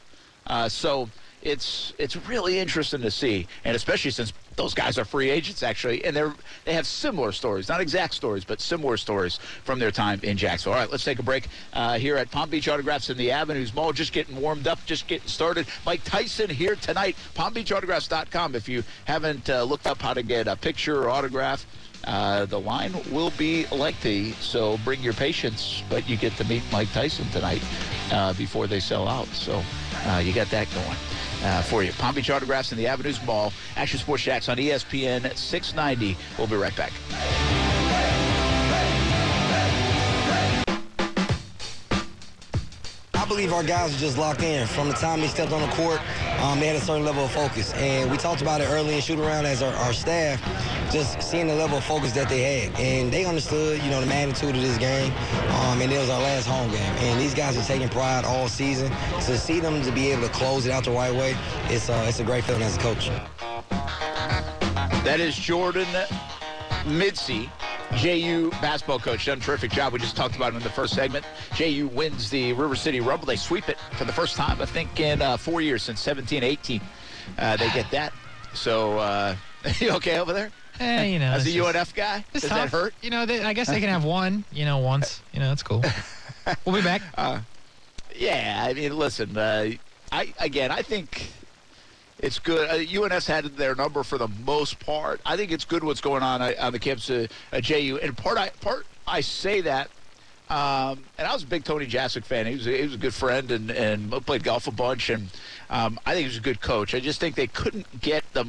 [0.47, 1.09] Uh, so
[1.41, 6.03] it's it's really interesting to see, and especially since those guys are free agents actually,
[6.03, 6.33] and they're
[6.65, 10.73] they have similar stories, not exact stories, but similar stories from their time in Jacksonville.
[10.73, 13.73] All right, let's take a break uh, here at Palm Beach Autographs in the Avenues
[13.73, 13.93] Mall.
[13.93, 15.65] Just getting warmed up, just getting started.
[15.85, 17.15] Mike Tyson here tonight.
[17.35, 18.53] PalmBeachAutographs.com.
[18.53, 21.65] If you haven't uh, looked up how to get a picture or autograph.
[22.05, 26.63] Uh, the line will be lengthy, so bring your patience, but you get to meet
[26.71, 27.61] Mike Tyson tonight
[28.11, 29.27] uh, before they sell out.
[29.27, 29.61] So
[30.05, 31.91] uh, you got that going uh, for you.
[31.93, 33.53] Palm Beach Autographs in the Avenues Mall.
[33.75, 36.17] Action Sports Jax on ESPN 690.
[36.37, 36.91] We'll be right back.
[43.13, 44.65] I believe our guys are just locked in.
[44.67, 46.01] From the time they stepped on the court,
[46.41, 47.73] um, they had a certain level of focus.
[47.73, 50.41] And we talked about it early in shoot around as our, our staff
[50.91, 52.79] just seeing the level of focus that they had.
[52.79, 55.11] And they understood, you know, the magnitude of this game.
[55.51, 56.81] Um, and it was our last home game.
[56.81, 58.91] And these guys are taking pride all season.
[59.21, 62.05] To see them to be able to close it out the right way, it's, uh,
[62.07, 63.09] it's a great feeling as a coach.
[65.03, 65.87] That is Jordan
[66.83, 67.49] Mincy,
[67.95, 69.25] JU basketball coach.
[69.25, 69.93] Done a terrific job.
[69.93, 71.25] We just talked about him in the first segment.
[71.55, 73.25] JU wins the River City Rumble.
[73.25, 76.43] They sweep it for the first time, I think, in uh, four years since 17
[76.43, 76.81] 18.
[77.37, 78.13] Uh, they get that.
[78.53, 79.35] So, uh,
[79.79, 80.51] you okay over there?
[80.79, 82.51] Eh, you know, As a just- UNF guy, does tough.
[82.51, 82.93] that hurt?
[83.01, 84.45] You know, they, I guess they can have one.
[84.51, 85.21] You know, once.
[85.33, 85.83] You know, that's cool.
[86.65, 87.03] We'll be back.
[88.15, 89.69] Yeah, I mean, listen, uh,
[90.11, 91.31] I again, I think
[92.17, 92.67] it's good.
[92.69, 95.21] Uh, UNF had their number for the most part.
[95.25, 97.99] I think it's good what's going on uh, on the campus of uh, JU.
[98.01, 99.89] And part, I part I say that.
[100.49, 102.47] Um, and I was a big Tony Jasick fan.
[102.47, 105.11] He was a, he was a good friend and, and played golf a bunch.
[105.11, 105.29] And
[105.69, 106.95] um, I think he was a good coach.
[106.95, 108.45] I just think they couldn't get the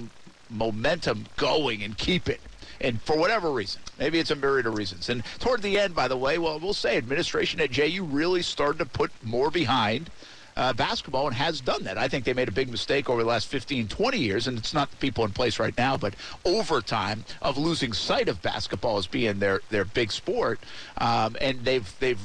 [0.50, 2.40] momentum going and keep it.
[2.80, 5.08] And for whatever reason, maybe it's a myriad of reasons.
[5.08, 8.78] And toward the end, by the way, well, we'll say administration at JU really started
[8.78, 10.10] to put more behind
[10.56, 11.98] uh, basketball and has done that.
[11.98, 14.74] I think they made a big mistake over the last 15, 20 years, and it's
[14.74, 18.98] not the people in place right now, but over time of losing sight of basketball
[18.98, 20.60] as being their, their big sport.
[20.98, 22.20] Um, and they've they've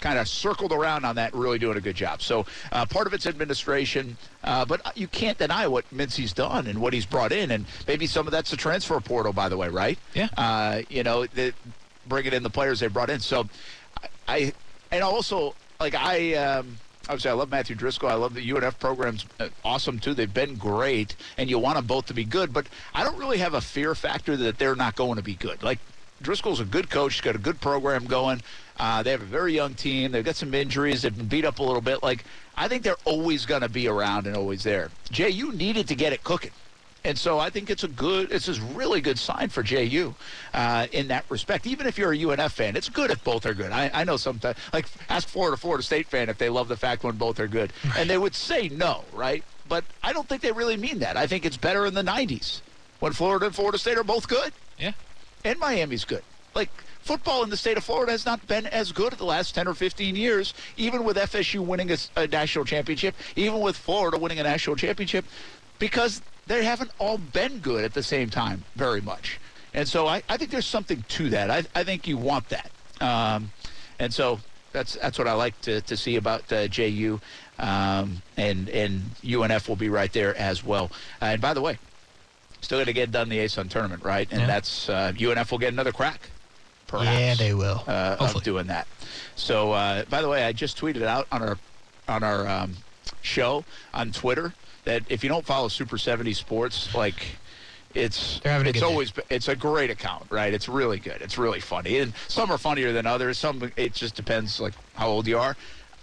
[0.00, 2.22] kind of circled around on that, really doing a good job.
[2.22, 6.80] So uh, part of it's administration, uh, but you can't deny what Mincy's done and
[6.80, 9.68] what he's brought in, and maybe some of that's the transfer portal, by the way,
[9.68, 9.98] right?
[10.14, 10.28] Yeah.
[10.36, 11.52] Uh, you know, the,
[12.06, 13.20] bringing in the players they brought in.
[13.20, 13.48] So
[14.02, 14.52] I, I
[14.90, 16.34] and also like I.
[16.34, 18.08] Um, Obviously, I love Matthew Driscoll.
[18.08, 20.14] I love the UNF program's uh, awesome too.
[20.14, 22.52] They've been great, and you want them both to be good.
[22.52, 25.60] But I don't really have a fear factor that they're not going to be good.
[25.60, 25.80] Like
[26.22, 27.14] Driscoll's a good coach.
[27.14, 28.42] He's got a good program going.
[28.78, 30.12] Uh, they have a very young team.
[30.12, 31.02] They've got some injuries.
[31.02, 32.02] They've been beat up a little bit.
[32.02, 32.24] Like
[32.56, 34.90] I think they're always going to be around and always there.
[35.10, 36.50] Jay, you needed to get it cooking.
[37.02, 40.14] And so I think it's a good, it's a really good sign for JU
[40.52, 41.66] uh, in that respect.
[41.66, 43.72] Even if you're a UNF fan, it's good if both are good.
[43.72, 47.02] I, I know sometimes, like ask Florida, Florida State fan if they love the fact
[47.02, 49.42] when both are good, and they would say no, right?
[49.66, 51.16] But I don't think they really mean that.
[51.16, 52.60] I think it's better in the '90s
[52.98, 54.92] when Florida and Florida State are both good, Yeah.
[55.44, 56.22] And Miami's good.
[56.54, 59.68] Like football in the state of Florida has not been as good the last 10
[59.68, 64.38] or 15 years, even with FSU winning a, a national championship, even with Florida winning
[64.38, 65.24] a national championship,
[65.78, 69.40] because they haven't all been good at the same time very much.
[69.72, 71.50] And so I, I think there's something to that.
[71.50, 72.70] I, I think you want that.
[73.00, 73.52] Um,
[73.98, 74.40] and so
[74.72, 77.20] that's that's what I like to, to see about uh, JU.
[77.58, 80.90] Um, and, and UNF will be right there as well.
[81.20, 81.78] Uh, and by the way,
[82.60, 84.28] still got to get done the ASUN tournament, right?
[84.30, 84.46] And Yeah.
[84.46, 86.30] that's uh, UNF will get another crack,
[86.86, 87.18] perhaps.
[87.18, 87.82] Yeah, they will.
[87.86, 88.44] Uh, Hopefully.
[88.44, 88.86] doing that.
[89.36, 91.58] So, uh, by the way, I just tweeted out on our
[92.08, 92.76] on our um,
[93.22, 94.52] show on Twitter
[94.84, 97.24] that if you don't follow Super 70 Sports, like
[97.94, 98.80] it's a it's good day.
[98.80, 100.52] always it's a great account, right?
[100.52, 101.22] It's really good.
[101.22, 103.38] It's really funny, and some are funnier than others.
[103.38, 105.56] Some it just depends like how old you are.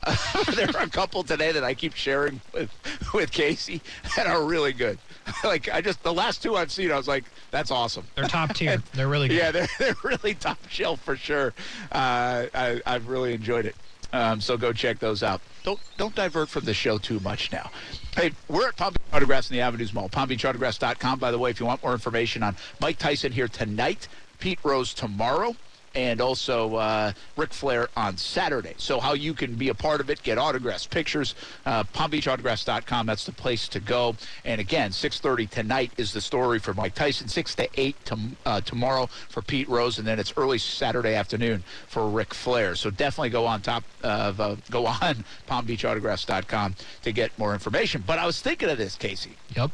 [0.55, 2.69] there are a couple today that I keep sharing with
[3.13, 3.81] with Casey
[4.15, 4.97] that are really good.
[5.43, 8.05] like I just the last two I've seen, I was like, that's awesome.
[8.15, 8.81] They're top tier.
[8.93, 9.37] They're really good.
[9.37, 11.53] Yeah, they're, they're really top shelf for sure.
[11.91, 13.75] Uh, I, I've really enjoyed it.
[14.13, 15.41] Um, so go check those out.
[15.63, 17.71] Don't don't divert from the show too much now.
[18.15, 20.09] Hey, we're at Palm Beach Autographs in the Avenues Mall.
[20.09, 24.07] PalmBeachAutographs.com, by the way, if you want more information on Mike Tyson here tonight,
[24.39, 25.55] Pete Rose tomorrow,
[25.97, 28.75] and also uh, Ric Flair on Saturday.
[28.77, 31.33] So how you can be a part of it, get autographs, pictures,
[31.65, 33.07] uh, PalmBeachAutographs.com.
[33.07, 34.15] That's the place to go.
[34.45, 37.27] And again, 6:30 tonight is the story for Mike Tyson.
[37.27, 41.63] 6 to 8 to, uh, tomorrow for Pete Rose, and then it's early Saturday afternoon
[41.87, 42.75] for Ric Flair.
[42.75, 48.03] So definitely go on top of uh, go on PalmBeachAutographs.com to get more information.
[48.05, 49.31] But I was thinking of this, Casey.
[49.55, 49.71] Yep.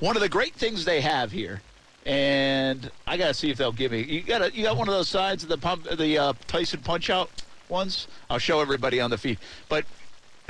[0.00, 1.62] One of the great things they have here,
[2.06, 4.02] and I gotta see if they'll give me.
[4.02, 6.80] You got a, you got one of those sides of the pump, the uh, Tyson
[6.80, 7.30] Punch Out
[7.68, 8.06] ones.
[8.30, 9.38] I'll show everybody on the feed.
[9.68, 9.84] But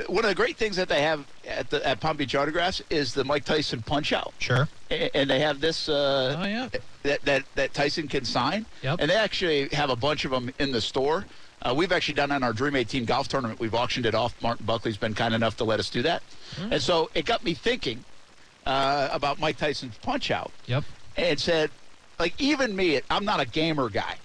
[0.05, 3.13] one of the great things that they have at the at Palm Beach Autographs is
[3.13, 4.69] the Mike Tyson Punch Out, Sure.
[4.91, 5.89] A- and they have this.
[5.89, 6.69] Uh, Oh, yeah.
[7.03, 8.65] that, that that Tyson can sign.
[8.83, 8.97] Yep.
[9.01, 11.25] And they actually have a bunch of them in the store.
[11.63, 13.59] Uh, we've actually done on our Dream 18 golf tournament.
[13.59, 14.39] We've auctioned it off.
[14.43, 16.21] Martin Buckley's been kind enough to let us do that.
[16.55, 16.73] Hmm.
[16.73, 18.05] And so it got me thinking
[18.67, 20.83] uh, about Mike Tyson's punch out Yep.
[21.17, 21.71] And said,
[22.19, 24.15] like, even me, I'm not a gamer guy.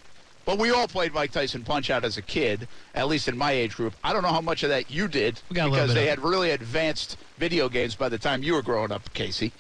[0.44, 3.52] But we all played Mike Tyson Punch Out as a kid, at least in my
[3.52, 3.94] age group.
[4.02, 6.06] I don't know how much of that you did We got a little because they
[6.06, 9.52] had really advanced video games by the time you were growing up, Casey.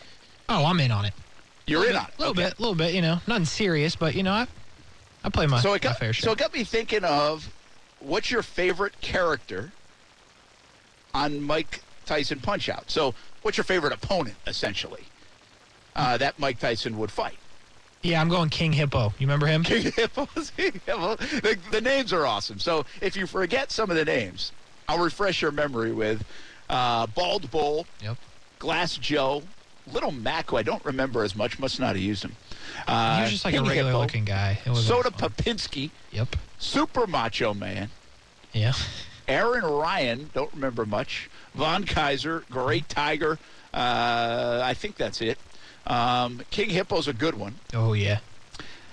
[0.48, 1.14] Oh, I'm in on it.
[1.68, 2.14] You're in on it.
[2.18, 2.48] A little Okay.
[2.48, 2.94] bit, a little bit.
[2.94, 4.48] You know, nothing serious, but you know, I,
[5.22, 6.24] I play my, so it got fair share.
[6.24, 7.48] so it got me thinking of
[8.00, 9.70] what's your favorite character
[11.14, 12.90] on Mike Tyson Punch Out.
[12.90, 15.04] So, what's your favorite opponent, essentially,
[15.96, 17.36] uh, that Mike Tyson would fight?
[18.02, 19.12] Yeah, I'm going King Hippo.
[19.18, 19.62] You remember him?
[19.62, 20.50] King Hippos.
[20.56, 22.58] the, the names are awesome.
[22.58, 24.50] So, if you forget some of the names,
[24.88, 26.24] I'll refresh your memory with
[26.68, 28.16] uh, Bald Bull, Yep.
[28.58, 29.42] Glass Joe,
[29.92, 32.34] Little Mac, who I don't remember as much, must not have used him.
[32.88, 34.58] Uh, he was just like King a regular Hippo, looking guy.
[34.66, 35.10] It was Soda.
[35.10, 36.34] Popinski, Yep.
[36.58, 37.88] Super Macho Man,
[38.52, 38.72] Yeah.
[39.28, 41.30] Aran Ryan, don't remember much.
[41.54, 43.38] Von Kaiser, Great Tiger.
[43.72, 45.38] Uh, I think that's it.
[45.86, 47.54] Um, King Hippo's a good one.
[47.74, 48.18] Oh yeah.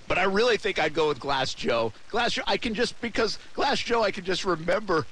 [0.07, 1.93] But I really think I'd go with Glass Joe.
[2.09, 5.05] Glass Joe, I can just, because Glass Joe, I can just remember,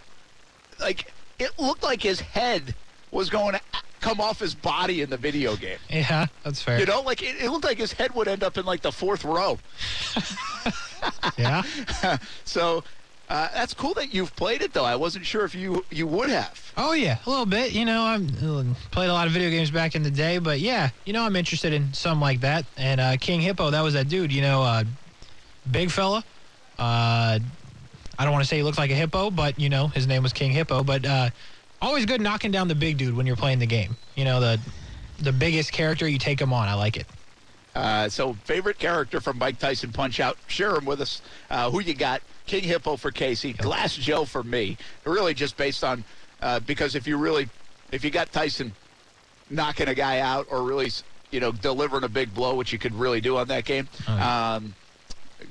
[0.80, 2.74] like, it looked like his head
[3.12, 3.62] was going to
[4.02, 5.78] come off his body in the video game.
[5.92, 6.80] Yeah, that's fair.
[6.80, 8.92] You know, like, it, it looked like his head would end up in, like, the
[8.92, 9.60] fourth row.
[11.38, 11.62] yeah.
[12.44, 12.84] So
[13.30, 14.86] uh, that's cool that you've played it, though.
[14.86, 16.72] I wasn't sure if you, you would have.
[16.78, 17.74] Oh yeah, a little bit.
[17.74, 20.90] You know, uh, played a lot of video games back in the day, but yeah,
[21.06, 22.66] you know, I'm interested in something like that.
[22.78, 24.32] And uh, King Hippo, that was that dude.
[24.32, 24.84] You know, uh,
[25.70, 26.24] big fella.
[26.80, 27.40] Uh,
[28.20, 30.24] I don't want to say he looked like a hippo, but you know, his name
[30.24, 30.84] was King Hippo.
[30.84, 31.30] But uh,
[31.82, 33.96] always good knocking down the big dude when you're playing the game.
[34.16, 34.60] You know, the
[35.20, 36.68] the biggest character, you take him on.
[36.68, 37.08] I like it.
[37.76, 40.38] Uh, so, favorite character from Mike Tyson Punch Out?
[40.48, 41.22] Share him with us.
[41.50, 42.22] Uh, who you got?
[42.48, 44.78] King Hippo for Casey, Glass Joe for me.
[45.06, 46.04] Really, just based on
[46.42, 47.50] uh, because if you really,
[47.92, 48.74] if you got Tyson
[49.50, 50.92] knocking a guy out or really,
[51.32, 53.88] you know, delivering a big blow, which you could really do on that game.
[54.08, 54.74] Um,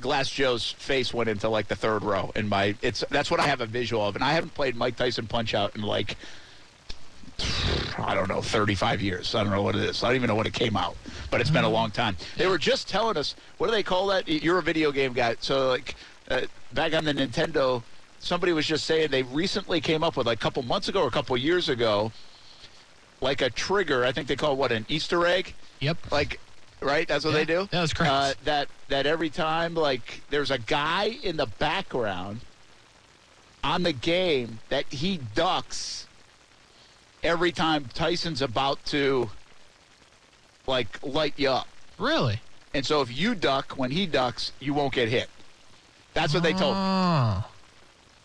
[0.01, 3.47] Glass Joe's face went into like the third row, and my it's that's what I
[3.47, 6.17] have a visual of, and I haven't played Mike Tyson Punch Out in like
[7.99, 9.35] I don't know, 35 years.
[9.35, 10.03] I don't know what it is.
[10.03, 10.97] I don't even know when it came out,
[11.31, 12.17] but it's been a long time.
[12.37, 14.29] They were just telling us, what do they call that?
[14.29, 15.37] You're a video game guy.
[15.41, 15.97] So, like,
[16.31, 16.43] uh,
[16.77, 17.83] back on the Nintendo,
[18.21, 21.09] somebody was just saying they recently came up with, like, a couple months ago or
[21.09, 22.12] a couple years ago,
[23.21, 24.05] like a trigger.
[24.05, 25.55] I think they call it, what, an Easter egg?
[25.81, 26.12] Yep.
[26.12, 26.39] Like,
[26.81, 27.09] right?
[27.09, 27.69] That's what Yeah, they do?
[27.73, 28.12] that was correct.
[28.12, 32.41] Uh, that, that every time, like, there's a guy in the background
[33.65, 36.07] on the game that he ducks
[37.25, 39.29] every time Tyson's about to
[40.69, 41.67] like light you up.
[41.99, 42.41] Really?
[42.75, 45.29] And so if you duck when he ducks, you won't get hit.
[46.16, 46.81] That's what they told me.
[46.83, 47.44] Oh.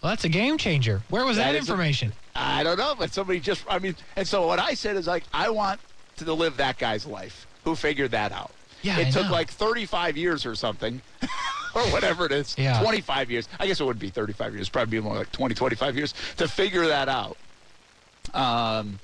[0.02, 1.02] Well, that's a game changer.
[1.10, 2.14] Where was That that, information?
[2.34, 5.26] I don't know, but somebody just I mean, and so what I said is like
[5.34, 5.82] I want
[6.16, 7.46] to live that guy's life.
[7.66, 8.52] Who figured that out?
[8.82, 9.32] Yeah, it I took know.
[9.32, 11.02] like 35 years or something.
[11.76, 12.56] or whatever it is.
[12.58, 12.82] Yeah.
[12.82, 13.48] 25 years.
[13.60, 14.70] I guess it would be 35 years.
[14.70, 17.38] Probably be more like 20, 25 years to figure that out.
[18.34, 19.00] Um,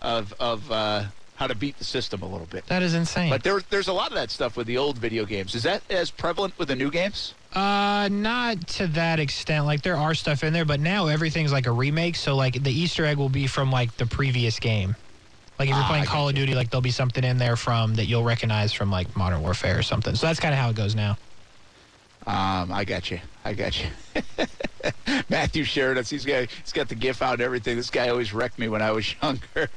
[0.00, 2.66] of of uh, how to beat the system a little bit.
[2.68, 3.30] That is insane.
[3.30, 5.54] But there, there's a lot of that stuff with the old video games.
[5.54, 7.34] Is that as prevalent with the new games?
[7.54, 9.66] Uh, not to that extent.
[9.66, 12.14] Like there are stuff in there, but now everything's like a remake.
[12.16, 14.94] So like the Easter egg will be from like the previous game.
[15.58, 17.94] Like if you're Ah, playing Call of Duty, like there'll be something in there from
[17.96, 20.14] that you'll recognize from like Modern Warfare or something.
[20.14, 21.18] So that's kind of how it goes now.
[22.26, 23.18] Um, I got you.
[23.44, 23.88] I got you.
[25.28, 26.08] Matthew shared us.
[26.10, 27.76] He's got he's got the GIF out and everything.
[27.76, 29.68] This guy always wrecked me when I was younger.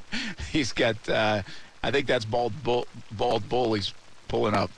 [0.51, 0.97] he's got.
[1.09, 1.41] Uh,
[1.81, 2.87] I think that's bald bull.
[3.11, 3.73] Bald bull.
[3.73, 3.93] He's
[4.27, 4.69] pulling up.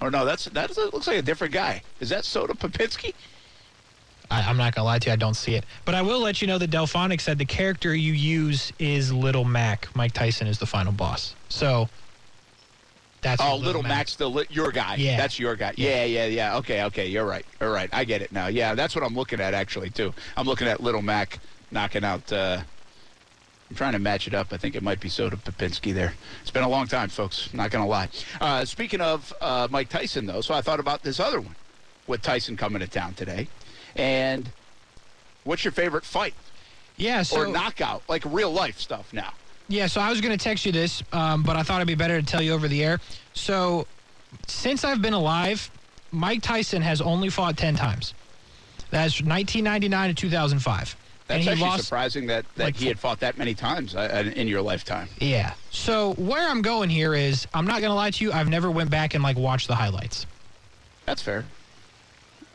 [0.00, 1.82] Or no, that's that looks like a different guy.
[2.00, 3.14] Is that Soda Popinski?
[4.30, 5.64] I, I'm not gonna lie to you, I don't see it.
[5.84, 9.44] But I will let you know that Delphonic said the character you use is Little
[9.44, 9.88] Mac.
[9.94, 11.34] Mike Tyson is the final boss.
[11.48, 11.88] So
[13.20, 14.96] that's Oh, what Little Mac's the li- your guy.
[14.96, 15.16] Yeah.
[15.16, 15.72] that's your guy.
[15.76, 16.56] Yeah, yeah, yeah.
[16.58, 17.06] Okay, okay.
[17.06, 17.44] You're right.
[17.60, 17.88] You're right.
[17.92, 18.48] I get it now.
[18.48, 20.12] Yeah, that's what I'm looking at actually too.
[20.36, 21.38] I'm looking at Little Mac
[21.70, 22.30] knocking out.
[22.32, 22.62] Uh,
[23.74, 24.52] I'm trying to match it up.
[24.52, 26.14] I think it might be Soda Popinski there.
[26.42, 27.52] It's been a long time, folks.
[27.52, 28.08] Not gonna lie.
[28.40, 31.56] Uh, speaking of uh, Mike Tyson, though, so I thought about this other one
[32.06, 33.48] with Tyson coming to town today.
[33.96, 34.48] And
[35.42, 36.34] what's your favorite fight
[36.96, 37.24] Yeah.
[37.24, 39.32] So or knockout, like real life stuff now?
[39.66, 41.96] Yeah, so I was going to text you this, um, but I thought it'd be
[41.96, 43.00] better to tell you over the air.
[43.32, 43.88] So,
[44.46, 45.68] since I've been alive,
[46.12, 48.14] Mike Tyson has only fought 10 times.
[48.90, 50.96] That's 1999 to 2005.
[51.26, 51.84] That's and he actually lost.
[51.84, 55.08] surprising that, that like he had fought that many times uh, in your lifetime.
[55.20, 55.54] Yeah.
[55.70, 58.70] So, where I'm going here is I'm not going to lie to you, I've never
[58.70, 60.26] went back and like watched the highlights.
[61.06, 61.44] That's fair.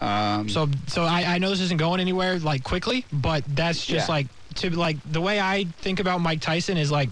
[0.02, 4.08] Um, So, so I, I know this isn't going anywhere like quickly, but that's just
[4.08, 4.14] Yeah.
[4.16, 7.10] like to like the way I think about Mike Tyson is like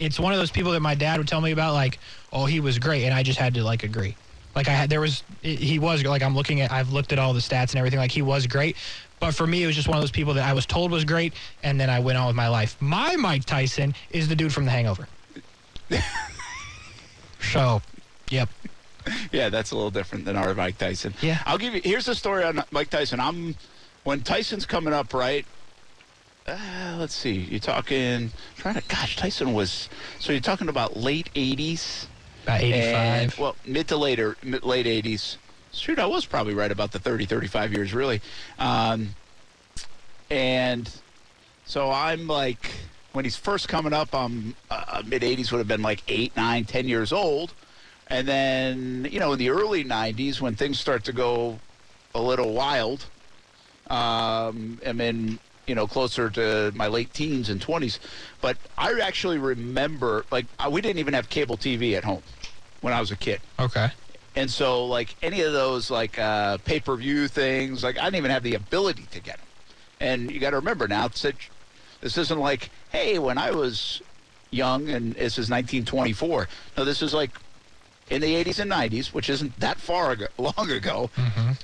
[0.00, 1.98] it's one of those people that my dad would tell me about like
[2.32, 4.16] oh he was great and I just had to like agree.
[4.54, 7.32] Like I had there was he was like I'm looking at I've looked at all
[7.32, 8.76] the stats and everything like he was great.
[9.20, 11.04] But for me, it was just one of those people that I was told was
[11.04, 12.76] great, and then I went on with my life.
[12.80, 15.08] My Mike Tyson is the dude from The Hangover.
[17.40, 17.80] so,
[18.30, 18.50] yep.
[19.32, 21.14] Yeah, that's a little different than our Mike Tyson.
[21.22, 21.38] Yeah.
[21.46, 21.80] I'll give you.
[21.82, 23.20] Here's the story on Mike Tyson.
[23.20, 23.54] I'm
[24.02, 25.46] when Tyson's coming up, right?
[26.46, 27.32] uh, let's see.
[27.32, 28.30] You're talking.
[28.56, 28.82] Trying to.
[28.88, 29.88] Gosh, Tyson was.
[30.18, 32.06] So you're talking about late '80s.
[32.44, 32.82] About 85.
[32.84, 35.36] And, well, mid to later, mid, late 80s.
[35.72, 38.20] Shoot, I was probably right about the 30, 35 years, really.
[38.58, 39.14] Um,
[40.30, 40.90] and
[41.64, 42.70] so I'm like,
[43.12, 46.64] when he's first coming up, I'm uh, mid 80s would have been like eight, nine,
[46.64, 47.54] ten years old.
[48.08, 51.58] And then, you know, in the early 90s, when things start to go
[52.14, 53.06] a little wild,
[53.88, 57.98] um, I'm in, you know, closer to my late teens and 20s.
[58.42, 62.22] But I actually remember, like, we didn't even have cable TV at home
[62.84, 63.40] when I was a kid.
[63.58, 63.88] Okay.
[64.36, 68.16] And so, like, any of those, like, uh, pay per view things, like, I didn't
[68.16, 69.46] even have the ability to get them.
[70.00, 71.32] And you got to remember now, it's a-
[72.02, 74.02] this isn't like, hey, when I was
[74.50, 76.48] young and this is 1924.
[76.76, 77.30] No, this is like
[78.10, 81.10] in the 80s and 90s, which isn't that far ago, long ago.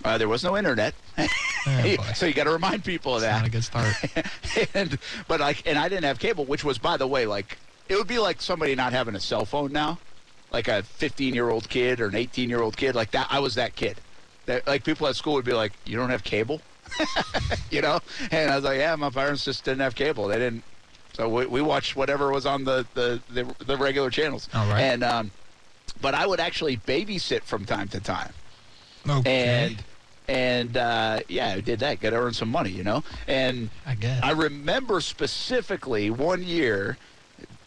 [0.04, 0.94] Uh, there was no internet.
[1.66, 3.36] Oh, so you got to remind people of that.
[3.40, 3.94] Not a good start.
[4.74, 4.98] and
[5.28, 7.58] but like and I didn't have cable, which was by the way like
[7.90, 9.98] it would be like somebody not having a cell phone now,
[10.50, 13.26] like a 15 year old kid or an 18 year old kid like that.
[13.30, 14.00] I was that kid.
[14.46, 16.60] That like people at school would be like, "You don't have cable,"
[17.70, 20.28] you know, and I was like, "Yeah, my parents just didn't have cable.
[20.28, 20.64] They didn't."
[21.12, 24.48] So we, we watched whatever was on the, the, the, the regular channels.
[24.54, 24.80] All right.
[24.80, 25.30] And um,
[26.00, 28.32] but I would actually babysit from time to time
[29.08, 29.66] Okay.
[29.66, 29.82] and
[30.28, 32.00] and uh, yeah, I did that.
[32.00, 33.02] Got to earn some money, you know.
[33.28, 34.22] And I guess.
[34.22, 36.96] I remember specifically one year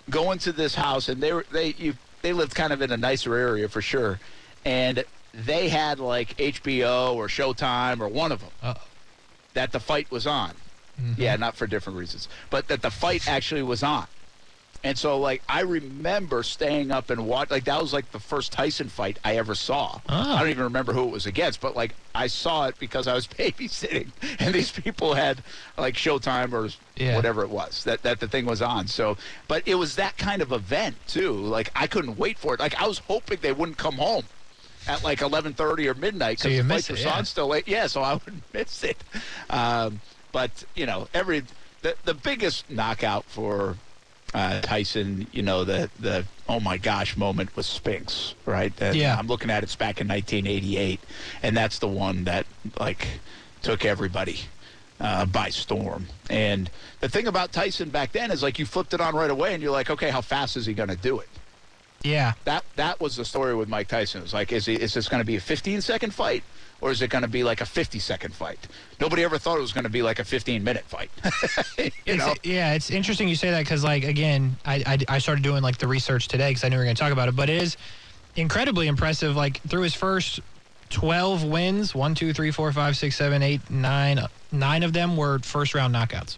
[0.10, 2.98] going to this house, and they were they you they lived kind of in a
[2.98, 4.20] nicer area for sure,
[4.66, 5.04] and
[5.34, 8.82] they had like HBO or Showtime or one of them Uh-oh.
[9.54, 10.52] that the fight was on.
[11.00, 11.22] Mm-hmm.
[11.22, 14.08] Yeah, not for different reasons, but that the fight actually was on.
[14.86, 17.50] And so, like, I remember staying up and watch.
[17.50, 20.02] Like, that was like the first Tyson fight I ever saw.
[20.10, 20.36] Oh.
[20.36, 23.14] I don't even remember who it was against, but like, I saw it because I
[23.14, 25.42] was babysitting, and these people had
[25.78, 26.70] like Showtime or
[27.02, 27.16] Yeah.
[27.16, 28.88] whatever it was that that the thing was on.
[28.88, 29.18] So,
[29.48, 31.32] but it was that kind of event too.
[31.32, 32.60] Like, I couldn't wait for it.
[32.60, 34.24] Like, I was hoping they wouldn't come home
[34.88, 37.18] at like 11:30 or midnight because you the fight was yeah.
[37.18, 37.68] on still late.
[37.68, 39.02] Yeah, so I wouldn't miss it.
[39.50, 40.02] Um,
[40.34, 41.44] but you know, every
[41.82, 43.78] the the biggest knockout for
[44.34, 48.76] uh, Tyson, you know, the the oh my gosh moment was Spinks, right?
[48.78, 49.16] That- Yeah.
[49.18, 51.00] I'm looking at it's back in 1988,
[51.42, 52.46] and that's the one that
[52.80, 53.08] like
[53.62, 54.40] took everybody.
[55.00, 56.06] Uh, by storm.
[56.30, 56.70] And
[57.02, 59.62] the thing about Tyson back then is like you flipped it on right away and
[59.62, 61.28] you're like, okay, how fast is he going to do it?
[62.04, 62.34] yeah.
[62.46, 64.20] that that was the story with Mike Tyson.
[64.22, 66.44] It was like, is he, is this going to be a 15 second fight
[66.82, 68.58] or is it going to be like a 50 second fight?
[69.00, 71.12] Nobody ever thought it was going to be like a 15 minute fight.
[71.78, 75.20] you It's- know, yeah, it's interesting you say that because, like, again, I, I, I
[75.20, 77.28] started doing like the research today because I knew we were going to talk about
[77.30, 77.36] it.
[77.36, 77.78] But it is
[78.36, 79.36] incredibly impressive.
[79.36, 80.40] Like through his first
[80.90, 84.20] twelve wins, one, two, three, four, five, six, seven, eight, nine,
[84.52, 86.38] nine of them were first round knockouts.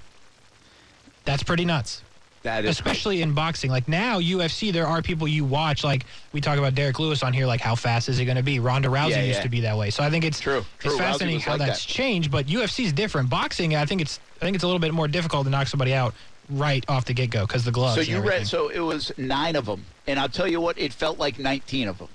[1.24, 2.02] That's pretty nuts.
[2.46, 3.72] That is especially in boxing.
[3.72, 5.84] Like now, UFC, there are people you watch.
[5.84, 7.48] Like we talk about Derrick Lewis on here.
[7.48, 8.60] Like how fast is he going to be?
[8.60, 9.90] Ronda Rousey Yeah, used to be that way.
[9.90, 10.92] So I think it's True, true.
[10.92, 11.92] It's fascinating how like that's that.
[11.92, 12.30] changed.
[12.30, 13.32] But UFC is different.
[13.32, 15.94] Boxing, I think it's I think it's a little bit more difficult to knock somebody
[15.96, 16.14] out
[16.52, 17.96] right off the get go because the gloves.
[17.96, 20.94] So you read, so it was nine of them, and I'll tell you what, it
[20.94, 22.10] felt like 19 of them.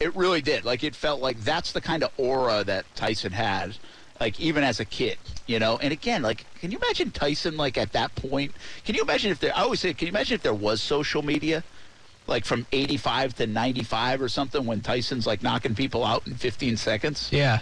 [0.00, 0.64] It really did.
[0.64, 3.76] Like it felt like that's the kind of aura that Tyson had,
[4.20, 5.78] like even as a kid, you know.
[5.78, 8.52] And again, like, can you imagine Tyson like at that point?
[8.84, 9.56] Can you imagine if there?
[9.56, 11.62] I always say, can you imagine if there was social media?
[12.26, 16.76] Like from 85 to 95 or something when Tyson's like knocking people out in 15
[16.76, 17.30] seconds.
[17.32, 17.60] yeah.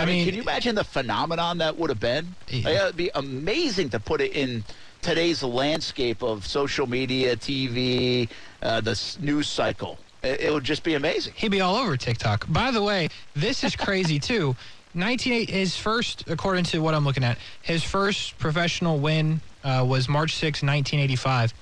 [0.00, 2.36] I, mean, can you imagine the phenomenon that would have been?
[2.46, 2.64] Yeah.
[2.64, 4.62] Like, it'd be amazing to put it in
[5.02, 8.28] today's landscape of social media, TV,
[8.62, 9.98] uh, the news cycle.
[10.22, 11.34] It, it would just be amazing.
[11.36, 12.46] He'd be all over TikTok.
[12.48, 14.54] By the way, this is crazy too.
[14.94, 20.08] 1980, his first, according to what I'm looking at, his first professional win uh, was
[20.08, 21.52] March 6, 1985.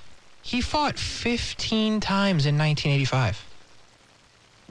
[0.41, 3.43] He fought 15 times in 1985.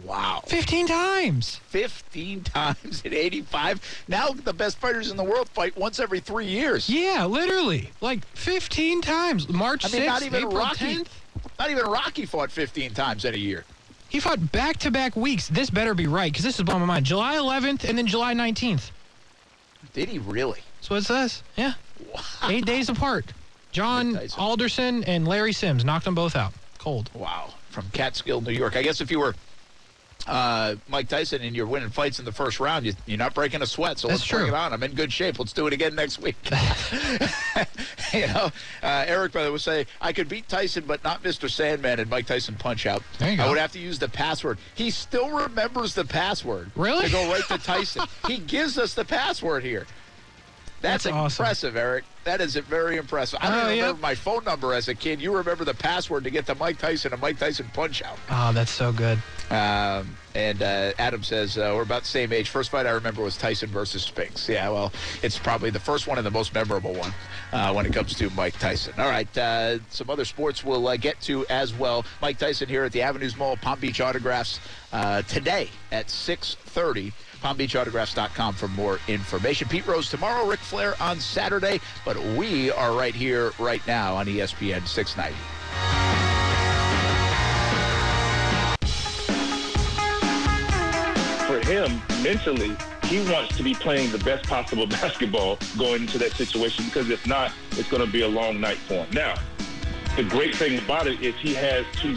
[0.04, 0.42] Wow.
[0.46, 1.56] 15 times.
[1.68, 4.04] 15 times in 85.
[4.08, 6.88] Now the best fighters in the world fight once every three years.
[6.88, 7.90] Yeah, literally.
[8.00, 9.48] Like 15 times.
[9.48, 10.84] March I mean, 6th, not even April Rocky.
[10.96, 11.08] 10th.
[11.58, 13.64] Not even Rocky fought 15 times in a year.
[14.08, 15.48] He fought back to back weeks.
[15.48, 17.06] This better be right because this is blowing my mind.
[17.06, 18.90] July 11th and then July 19th.
[19.92, 20.60] Did he really?
[20.76, 21.42] That's what it says.
[21.56, 21.74] Yeah.
[22.14, 22.20] Wow.
[22.44, 23.32] Eight days apart.
[23.72, 26.52] John Alderson and Larry Sims knocked them both out.
[26.78, 27.10] Cold.
[27.14, 27.52] Wow.
[27.70, 28.76] From Catskill, New York.
[28.76, 29.34] I guess if you were
[30.26, 33.62] uh, Mike Tyson and you're winning fights in the first round, you, you're not breaking
[33.62, 33.98] a sweat.
[33.98, 34.72] So That's let's bring it on.
[34.72, 35.38] I'm in good shape.
[35.38, 36.36] Let's do it again next week.
[38.12, 38.50] you know,
[38.82, 41.50] uh, Eric, brother, would say, I could beat Tyson, but not Mr.
[41.50, 43.02] Sandman and Mike Tyson punch out.
[43.20, 43.48] I go.
[43.50, 44.58] would have to use the password.
[44.74, 46.70] He still remembers the password.
[46.76, 47.06] Really?
[47.06, 48.06] To go right to Tyson.
[48.26, 49.86] he gives us the password here.
[50.82, 51.42] That's, That's awesome.
[51.44, 52.04] impressive, Eric.
[52.24, 53.38] That is very impressive.
[53.42, 55.20] I don't Oh, remember my phone number as a kid.
[55.22, 58.18] You remember the password to get to Mike Tyson and Mike Tyson punch out.
[58.30, 59.18] Oh, that's so good.
[59.50, 62.50] Um, and uh, Adam says uh, we're about the same age.
[62.50, 64.48] First fight I remember was Tyson versus Spinks.
[64.48, 64.92] Yeah, well,
[65.22, 67.12] it's probably the first one and the most memorable one
[67.52, 68.92] uh, when it comes to Mike Tyson.
[68.98, 72.04] All right, uh, some other sports we'll uh, get to as well.
[72.20, 74.60] Mike Tyson here at the Avenues Mall, Palm Beach Autographs
[74.92, 77.12] uh, today at 6:30.
[77.42, 79.68] PalmBeachAutographs.com for more information.
[79.68, 84.26] Pete Rose tomorrow, Ric Flair on Saturday, but we are right here, right now on
[84.26, 85.55] ESPN 690.
[91.66, 96.84] Him mentally, he wants to be playing the best possible basketball going into that situation
[96.84, 99.08] because if not, it's going to be a long night for him.
[99.12, 99.34] Now,
[100.14, 102.16] the great thing about it is he has two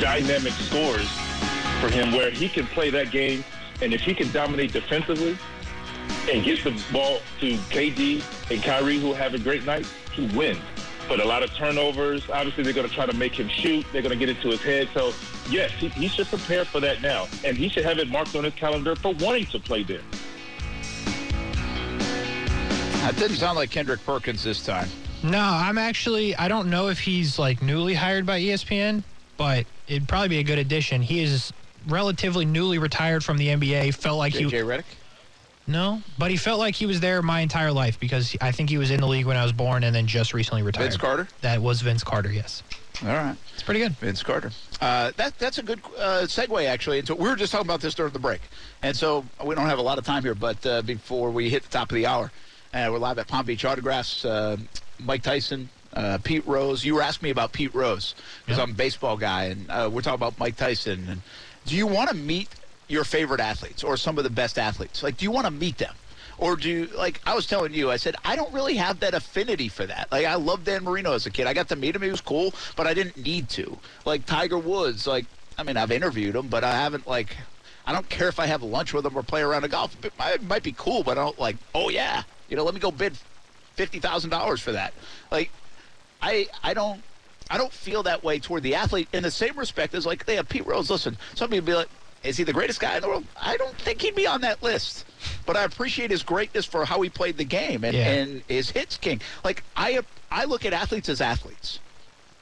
[0.00, 1.08] dynamic scores
[1.80, 3.44] for him where he can play that game,
[3.82, 5.36] and if he can dominate defensively
[6.30, 10.58] and get the ball to KD and Kyrie, who have a great night, he wins.
[11.10, 12.22] But a lot of turnovers.
[12.30, 13.84] Obviously, they're going to try to make him shoot.
[13.92, 14.88] They're going to get into his head.
[14.94, 15.12] So,
[15.50, 17.26] yes, he, he should prepare for that now.
[17.44, 20.02] And he should have it marked on his calendar for wanting to play there.
[23.00, 24.88] That didn't sound like Kendrick Perkins this time.
[25.24, 26.36] No, I'm actually.
[26.36, 29.02] I don't know if he's like newly hired by ESPN,
[29.36, 31.02] but it'd probably be a good addition.
[31.02, 31.52] He is
[31.88, 33.94] relatively newly retired from the NBA.
[33.94, 34.84] Felt like he JJ Redick?
[35.70, 38.76] No, but he felt like he was there my entire life because I think he
[38.78, 40.84] was in the league when I was born and then just recently retired.
[40.84, 41.28] Vince Carter?
[41.40, 42.30] That was Vince Carter.
[42.32, 42.62] Yes,
[43.02, 43.36] All right.
[43.54, 43.92] it's pretty good.
[43.92, 44.50] Vince Carter.
[44.80, 46.98] Uh, that that's a good uh, segue actually.
[46.98, 48.40] Into, we were just talking about this during the break,
[48.82, 50.34] and so we don't have a lot of time here.
[50.34, 52.30] But uh, before we hit the top of the hour,
[52.74, 54.24] uh, we're live at Palm Beach Autographs.
[54.24, 54.56] Uh,
[54.98, 56.84] Mike Tyson, uh, Pete Rose.
[56.84, 58.14] You were asking me about Pete Rose
[58.44, 58.64] because Yeah.
[58.64, 61.06] I'm a baseball guy, and uh, we're talking about Mike Tyson.
[61.08, 61.22] And
[61.66, 62.48] do you want to meet
[62.90, 65.02] your favorite athletes or some of the best athletes?
[65.02, 65.94] Like, do you want to meet them?
[66.38, 69.12] Or do you, like I was telling you, I said, I don't really have that
[69.12, 70.10] affinity for that.
[70.10, 71.46] Like I loved Dan Marino as a kid.
[71.46, 73.78] I got to meet him, he was cool, but I didn't need to.
[74.06, 75.26] Like Tiger Woods, like
[75.58, 77.36] I mean I've interviewed him, but I haven't like
[77.86, 79.94] I don't care if I have lunch with him or play around a golf.
[80.02, 82.72] It might, it might be cool, but I don't like, oh yeah, you know, let
[82.72, 83.18] me go bid
[83.74, 84.94] fifty thousand dollars for that.
[85.30, 85.50] Like
[86.22, 87.02] I I don't
[87.50, 90.36] I don't feel that way toward the athlete in the same respect as like they
[90.36, 90.88] have Pete Rose.
[90.88, 91.88] Listen, some people be like,
[92.22, 93.24] is he the greatest guy in the world?
[93.40, 95.06] I don't think he'd be on that list.
[95.46, 98.10] But I appreciate his greatness for how he played the game and, Yeah.
[98.12, 99.20] and his hits king.
[99.44, 100.00] Like I
[100.30, 101.78] I look at athletes as athletes.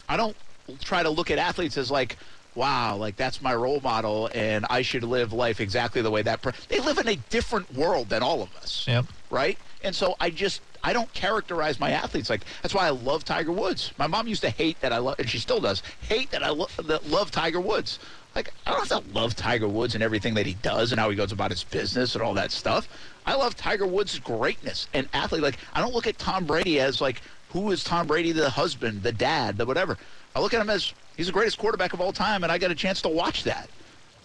[0.09, 0.37] I don't
[0.81, 2.17] try to look at athletes as like,
[2.55, 6.43] wow, like that's my role model and I should live life exactly the way that.
[6.43, 6.53] Per-.
[6.69, 9.07] They live in a different world than all of us Yep.
[9.31, 9.59] right?
[9.83, 13.51] And so I just I don't characterize my athletes like that's why I love Tiger
[13.53, 13.93] Woods.
[13.99, 16.51] My mom used to hate that I love, and she still does hate that I
[16.51, 17.99] lo- that love Tiger Woods.
[18.35, 21.11] Like I don't have to love Tiger Woods and everything that he does and how
[21.11, 22.89] he goes about his business and all that stuff.
[23.27, 25.43] I love Tiger Woods' greatness and athlete.
[25.43, 27.21] Like I don't look at Tom Brady as like
[27.51, 29.97] who is Tom Brady, the husband, the dad, the whatever.
[30.37, 32.71] I look at him as he's the greatest quarterback of all time, and I got
[32.71, 33.69] a chance to watch that.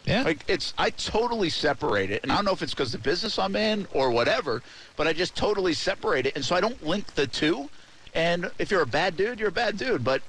[0.06, 0.24] Yeah.
[0.24, 3.39] Like it's I totally separate it, and I don't know if it's because the business
[3.39, 4.62] I'm in or whatever,
[4.97, 7.70] but I just totally separate it, and so I don't link the two.
[8.14, 10.22] And if you're a bad dude, you're a bad dude, but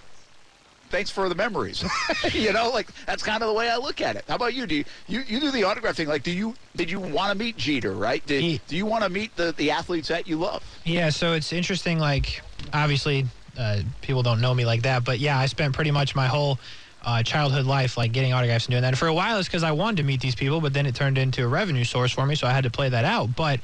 [0.94, 1.84] thanks for the memories.
[2.32, 4.24] you know, like that's kind of the way I look at it.
[4.28, 4.64] How about you?
[4.66, 6.06] Do you you, you do the autograph thing?
[6.06, 7.92] Like, do you did you want to meet Jeter?
[7.92, 8.24] Right?
[8.24, 10.62] Did, He- do you want to meet the the athletes that you love?
[10.84, 11.98] Yeah, so it's interesting.
[11.98, 12.42] Like,
[12.72, 13.26] obviously,
[13.58, 16.60] uh, people don't know me like that, but yeah, I spent pretty much my whole
[17.02, 18.88] uh, childhood life like getting autographs and doing that.
[18.88, 20.94] And for a while, it's because I wanted to meet these people, but then it
[20.94, 23.34] turned into a revenue source for me, so I had to play that out.
[23.34, 23.58] But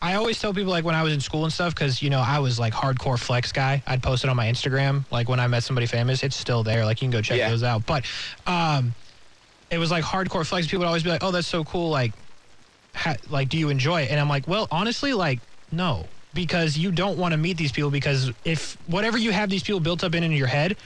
[0.00, 2.20] I always tell people like when I was in school and stuff, because you know
[2.20, 3.82] I was like hardcore flex guy.
[3.86, 6.22] I'd post it on my Instagram, like when I met somebody famous.
[6.22, 6.84] It's still there.
[6.84, 7.50] Like you can go check Yeah.
[7.50, 7.84] those out.
[7.86, 8.06] But
[8.46, 8.94] um,
[9.70, 10.66] it was like hardcore flex.
[10.66, 12.14] People would always be like, "Oh, that's so cool!" Like
[12.94, 15.40] ha- like do you enjoy it and i'm like well honestly like
[15.70, 19.62] no because you don't want to meet these people because if whatever you have these
[19.62, 20.76] people built up in in your head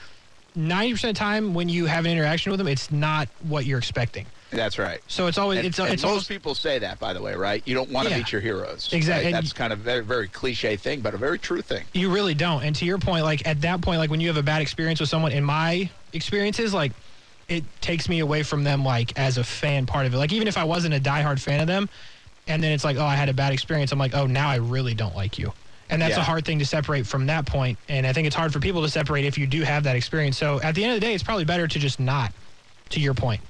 [0.59, 3.79] 90% of the time when you have an interaction with them it's not what you're
[3.79, 5.01] expecting That's right.
[5.07, 7.63] so it's always And, it's it's most almost people say that, by the way, right?
[7.67, 8.19] You don't want to Yeah.
[8.19, 8.89] meet your heroes.
[8.93, 9.33] Exactly.
[9.33, 9.33] right?
[9.33, 11.85] That's kind of a very, very cliche thing, but a very true thing.
[11.95, 12.63] You really don't.
[12.63, 15.01] And to your point, like at that point, like when you have a bad experience
[15.01, 16.93] with someone, in my experiences, like
[17.49, 20.19] it takes me away from them, like as a fan part of it.
[20.19, 21.89] Like even if I wasn't a diehard fan of them,
[22.47, 23.93] and then it's like, oh, I had a bad experience.
[23.93, 25.53] I'm like, oh, now I really don't like you.
[25.91, 26.21] And that's Yeah.
[26.23, 27.79] a hard thing to separate from that point.
[27.89, 30.39] And I think it's hard for people to separate if you do have that experience.
[30.39, 32.33] So at the end of the day, it's probably better to just not.
[32.91, 33.41] To your point.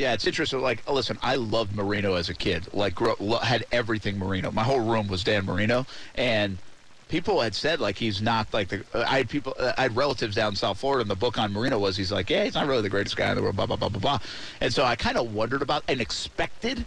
[0.00, 0.62] Yeah, it's interesting.
[0.62, 2.72] Like, oh, listen, I loved Marino as a kid.
[2.72, 4.50] Like, grew, had everything Marino.
[4.50, 5.84] My whole room was Dan Marino,
[6.14, 6.56] and
[7.08, 8.82] people had said like he's not like the.
[8.94, 11.52] I had people, uh, I had relatives down in South Florida, and the book on
[11.52, 13.66] Marino was he's like, yeah, he's not really the greatest guy in the world, blah
[13.66, 14.18] blah blah blah blah.
[14.62, 16.86] And so I kind of wondered about and expected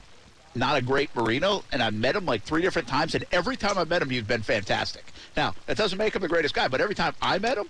[0.55, 3.77] not a great Marino, and I met him like three different times, and every time
[3.77, 5.05] I met him, he's been fantastic.
[5.37, 7.67] Now, that doesn't make him the greatest guy, but every time I met him,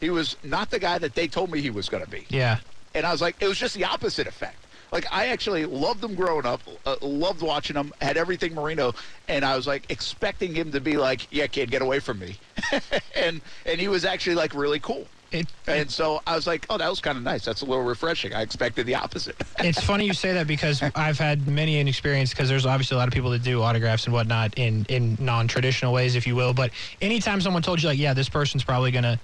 [0.00, 2.26] he was not the guy that they told me he was going to be.
[2.28, 2.58] Yeah.
[2.94, 4.56] And I was like, it was just the opposite effect.
[4.92, 8.92] Like I actually loved them growing up, uh, loved watching them, had everything Marino,
[9.26, 12.36] and I was like expecting him to be like, "Yeah, kid, get away from me,"
[13.16, 15.08] and and he was actually like really cool.
[15.32, 17.42] It, And so I was like, "Oh, that was kind of nice.
[17.42, 19.34] That's a little refreshing." I expected the opposite.
[19.60, 22.98] it's funny you say that because I've had many an experience because there's obviously a
[22.98, 26.52] lot of people that do autographs and whatnot in in non-traditional ways, if you will.
[26.52, 29.18] But anytime someone told you like, yeah, this person's probably gonna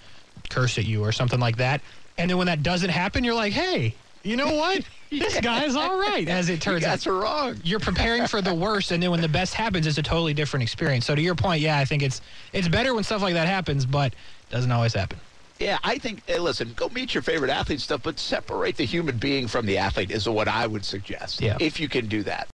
[0.49, 1.83] curse at you or something like that,
[2.17, 4.83] and then when that doesn't happen, you're like, hey, you know what?
[5.11, 6.29] This guy's all right.
[6.29, 7.59] As it turns out, That's wrong.
[7.65, 10.63] you're preparing for the worst, and then when the best happens, it's a totally different
[10.63, 11.07] experience.
[11.07, 12.21] So to your point, yeah, I think it's
[12.53, 14.13] it's better when stuff like that happens, but
[14.51, 15.19] doesn't always happen.
[15.59, 16.23] Yeah, I think.
[16.27, 19.79] Hey, listen, go meet your favorite athlete stuff, but separate the human being from the
[19.79, 21.41] athlete is what I would suggest.
[21.41, 21.57] Yeah.
[21.59, 22.47] if you can do that.